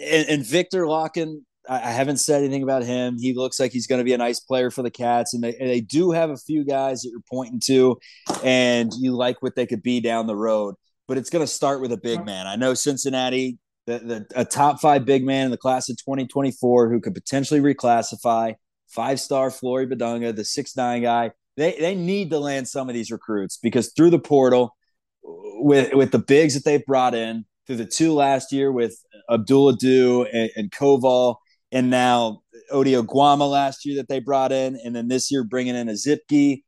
And, 0.00 0.28
and 0.28 0.46
Viktor 0.46 0.84
Lakhin, 0.84 1.42
I 1.68 1.78
haven't 1.78 2.16
said 2.16 2.42
anything 2.42 2.62
about 2.62 2.82
him. 2.82 3.18
He 3.18 3.34
looks 3.34 3.60
like 3.60 3.72
he's 3.72 3.86
going 3.86 4.00
to 4.00 4.04
be 4.04 4.12
a 4.12 4.18
nice 4.18 4.40
player 4.40 4.70
for 4.70 4.82
the 4.82 4.90
Cats, 4.90 5.32
and 5.32 5.44
they, 5.44 5.54
and 5.54 5.68
they 5.68 5.80
do 5.80 6.10
have 6.10 6.30
a 6.30 6.36
few 6.36 6.64
guys 6.64 7.02
that 7.02 7.10
you're 7.10 7.20
pointing 7.30 7.60
to, 7.66 7.98
and 8.42 8.92
you 8.98 9.14
like 9.14 9.42
what 9.42 9.54
they 9.54 9.66
could 9.66 9.82
be 9.82 10.00
down 10.00 10.26
the 10.26 10.34
road. 10.34 10.74
But 11.06 11.18
it's 11.18 11.30
going 11.30 11.44
to 11.44 11.50
start 11.50 11.80
with 11.80 11.92
a 11.92 11.96
big 11.96 12.24
man. 12.24 12.46
I 12.46 12.56
know 12.56 12.74
Cincinnati, 12.74 13.58
the, 13.86 13.98
the 13.98 14.26
a 14.34 14.44
top 14.44 14.80
five 14.80 15.04
big 15.04 15.24
man 15.24 15.46
in 15.46 15.50
the 15.50 15.56
class 15.56 15.88
of 15.88 15.96
2024 15.98 16.90
who 16.90 17.00
could 17.00 17.14
potentially 17.14 17.60
reclassify. 17.60 18.54
Five 18.88 19.20
star 19.20 19.50
Flory 19.50 19.86
Bidunga, 19.86 20.34
the 20.34 20.44
six 20.44 20.76
nine 20.76 21.02
guy. 21.02 21.30
They 21.56 21.76
they 21.78 21.94
need 21.94 22.30
to 22.30 22.38
land 22.38 22.68
some 22.68 22.88
of 22.88 22.94
these 22.94 23.10
recruits 23.10 23.56
because 23.56 23.92
through 23.92 24.10
the 24.10 24.18
portal, 24.18 24.76
with 25.22 25.94
with 25.94 26.12
the 26.12 26.18
bigs 26.18 26.54
that 26.54 26.64
they've 26.64 26.84
brought 26.84 27.14
in, 27.14 27.44
through 27.66 27.76
the 27.76 27.86
two 27.86 28.12
last 28.12 28.52
year 28.52 28.70
with 28.70 28.96
Abdul 29.30 29.70
Ado 29.70 30.24
and, 30.24 30.50
and 30.56 30.70
Koval, 30.70 31.36
and 31.70 31.90
now 31.90 32.42
Ody 32.70 32.92
Oguama 32.92 33.50
last 33.50 33.84
year 33.84 33.96
that 33.96 34.08
they 34.08 34.20
brought 34.20 34.52
in, 34.52 34.78
and 34.82 34.94
then 34.94 35.08
this 35.08 35.30
year 35.30 35.44
bringing 35.44 35.74
in 35.74 35.88
Ezikpe. 35.88 36.62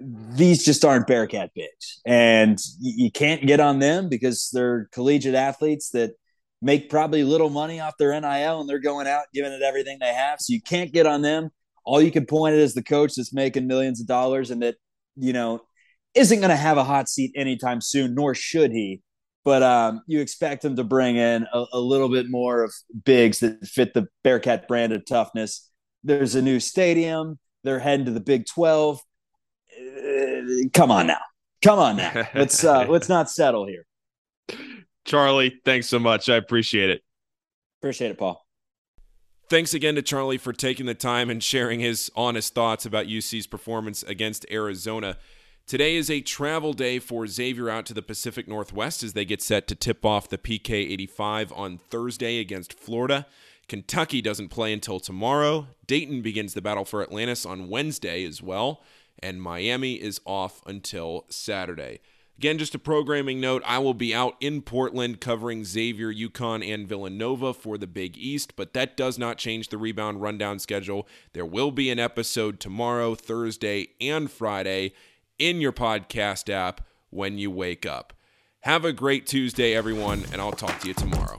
These 0.00 0.64
just 0.64 0.84
aren't 0.84 1.06
Bearcat 1.06 1.50
bigs, 1.54 2.00
and 2.04 2.58
you, 2.80 3.04
you 3.04 3.10
can't 3.12 3.46
get 3.46 3.60
on 3.60 3.78
them 3.78 4.08
because 4.08 4.50
they're 4.52 4.88
collegiate 4.92 5.36
athletes 5.36 5.90
that 5.90 6.12
make 6.60 6.90
probably 6.90 7.22
little 7.22 7.50
money 7.50 7.78
off 7.78 7.94
their 7.98 8.18
NIL, 8.20 8.60
and 8.60 8.68
they're 8.68 8.80
going 8.80 9.06
out 9.06 9.26
giving 9.32 9.52
it 9.52 9.62
everything 9.62 9.98
they 10.00 10.12
have. 10.12 10.40
So 10.40 10.52
you 10.52 10.60
can't 10.60 10.92
get 10.92 11.06
on 11.06 11.22
them. 11.22 11.50
All 11.84 12.02
you 12.02 12.10
can 12.10 12.26
point 12.26 12.54
at 12.54 12.60
is 12.60 12.74
the 12.74 12.82
coach 12.82 13.14
that's 13.16 13.32
making 13.32 13.66
millions 13.66 14.00
of 14.00 14.08
dollars, 14.08 14.50
and 14.50 14.62
that 14.62 14.74
you 15.16 15.32
know 15.32 15.60
isn't 16.14 16.40
going 16.40 16.50
to 16.50 16.56
have 16.56 16.78
a 16.78 16.84
hot 16.84 17.08
seat 17.08 17.32
anytime 17.36 17.80
soon, 17.80 18.14
nor 18.14 18.34
should 18.34 18.72
he 18.72 19.02
but 19.44 19.62
um, 19.62 20.02
you 20.06 20.20
expect 20.20 20.62
them 20.62 20.76
to 20.76 20.84
bring 20.84 21.16
in 21.16 21.46
a, 21.52 21.64
a, 21.72 21.80
little 21.80 22.08
bit 22.08 22.28
more 22.28 22.62
of 22.62 22.72
bigs 23.04 23.40
that 23.40 23.66
fit 23.66 23.94
the 23.94 24.08
Bearcat 24.22 24.68
brand 24.68 24.92
of 24.92 25.04
toughness. 25.04 25.68
There's 26.04 26.34
a 26.34 26.42
new 26.42 26.60
stadium. 26.60 27.38
They're 27.64 27.78
heading 27.78 28.06
to 28.06 28.12
the 28.12 28.20
Big 28.20 28.46
Twelve. 28.46 29.00
Uh, 29.76 30.68
come 30.72 30.90
on 30.90 31.06
now, 31.06 31.20
come 31.62 31.78
on 31.78 31.96
now. 31.96 32.28
Let's 32.34 32.62
uh, 32.64 32.86
let's 32.88 33.08
not 33.08 33.30
settle 33.30 33.66
here. 33.66 33.86
Charlie, 35.04 35.60
thanks 35.64 35.88
so 35.88 35.98
much. 35.98 36.28
I 36.28 36.36
appreciate 36.36 36.90
it. 36.90 37.02
Appreciate 37.80 38.12
it, 38.12 38.18
Paul. 38.18 38.44
Thanks 39.48 39.74
again 39.74 39.96
to 39.96 40.02
Charlie 40.02 40.38
for 40.38 40.52
taking 40.52 40.86
the 40.86 40.94
time 40.94 41.28
and 41.28 41.42
sharing 41.42 41.80
his 41.80 42.10
honest 42.16 42.54
thoughts 42.54 42.86
about 42.86 43.06
UC's 43.06 43.46
performance 43.46 44.02
against 44.02 44.46
Arizona. 44.50 45.18
Today 45.66 45.96
is 45.96 46.10
a 46.10 46.20
travel 46.20 46.72
day 46.72 46.98
for 46.98 47.26
Xavier 47.26 47.70
out 47.70 47.86
to 47.86 47.94
the 47.94 48.02
Pacific 48.02 48.46
Northwest 48.46 49.02
as 49.02 49.12
they 49.14 49.24
get 49.24 49.40
set 49.40 49.66
to 49.68 49.74
tip 49.74 50.04
off 50.04 50.28
the 50.28 50.36
PK 50.36 50.70
85 50.70 51.52
on 51.52 51.78
Thursday 51.78 52.40
against 52.40 52.78
Florida. 52.78 53.26
Kentucky 53.68 54.20
doesn't 54.20 54.48
play 54.48 54.72
until 54.72 55.00
tomorrow. 55.00 55.68
Dayton 55.86 56.20
begins 56.20 56.52
the 56.52 56.60
battle 56.60 56.84
for 56.84 57.00
Atlantis 57.00 57.46
on 57.46 57.68
Wednesday 57.68 58.24
as 58.24 58.42
well. 58.42 58.82
And 59.22 59.40
Miami 59.40 59.94
is 59.94 60.20
off 60.26 60.62
until 60.66 61.24
Saturday. 61.30 62.00
Again, 62.36 62.58
just 62.58 62.74
a 62.74 62.78
programming 62.78 63.40
note 63.40 63.62
I 63.64 63.78
will 63.78 63.94
be 63.94 64.14
out 64.14 64.34
in 64.40 64.62
Portland 64.62 65.20
covering 65.20 65.64
Xavier, 65.64 66.12
UConn, 66.12 66.66
and 66.66 66.88
Villanova 66.88 67.54
for 67.54 67.78
the 67.78 67.86
Big 67.86 68.16
East, 68.16 68.56
but 68.56 68.72
that 68.72 68.96
does 68.96 69.16
not 69.16 69.38
change 69.38 69.68
the 69.68 69.78
rebound 69.78 70.20
rundown 70.20 70.58
schedule. 70.58 71.06
There 71.34 71.46
will 71.46 71.70
be 71.70 71.88
an 71.88 72.00
episode 72.00 72.58
tomorrow, 72.58 73.14
Thursday, 73.14 73.90
and 74.00 74.30
Friday 74.30 74.92
in 75.38 75.60
your 75.60 75.72
podcast 75.72 76.48
app 76.52 76.80
when 77.10 77.38
you 77.38 77.50
wake 77.50 77.86
up. 77.86 78.12
Have 78.60 78.84
a 78.84 78.92
great 78.92 79.26
Tuesday, 79.26 79.74
everyone, 79.74 80.24
and 80.32 80.40
I'll 80.40 80.52
talk 80.52 80.78
to 80.80 80.88
you 80.88 80.94
tomorrow. 80.94 81.38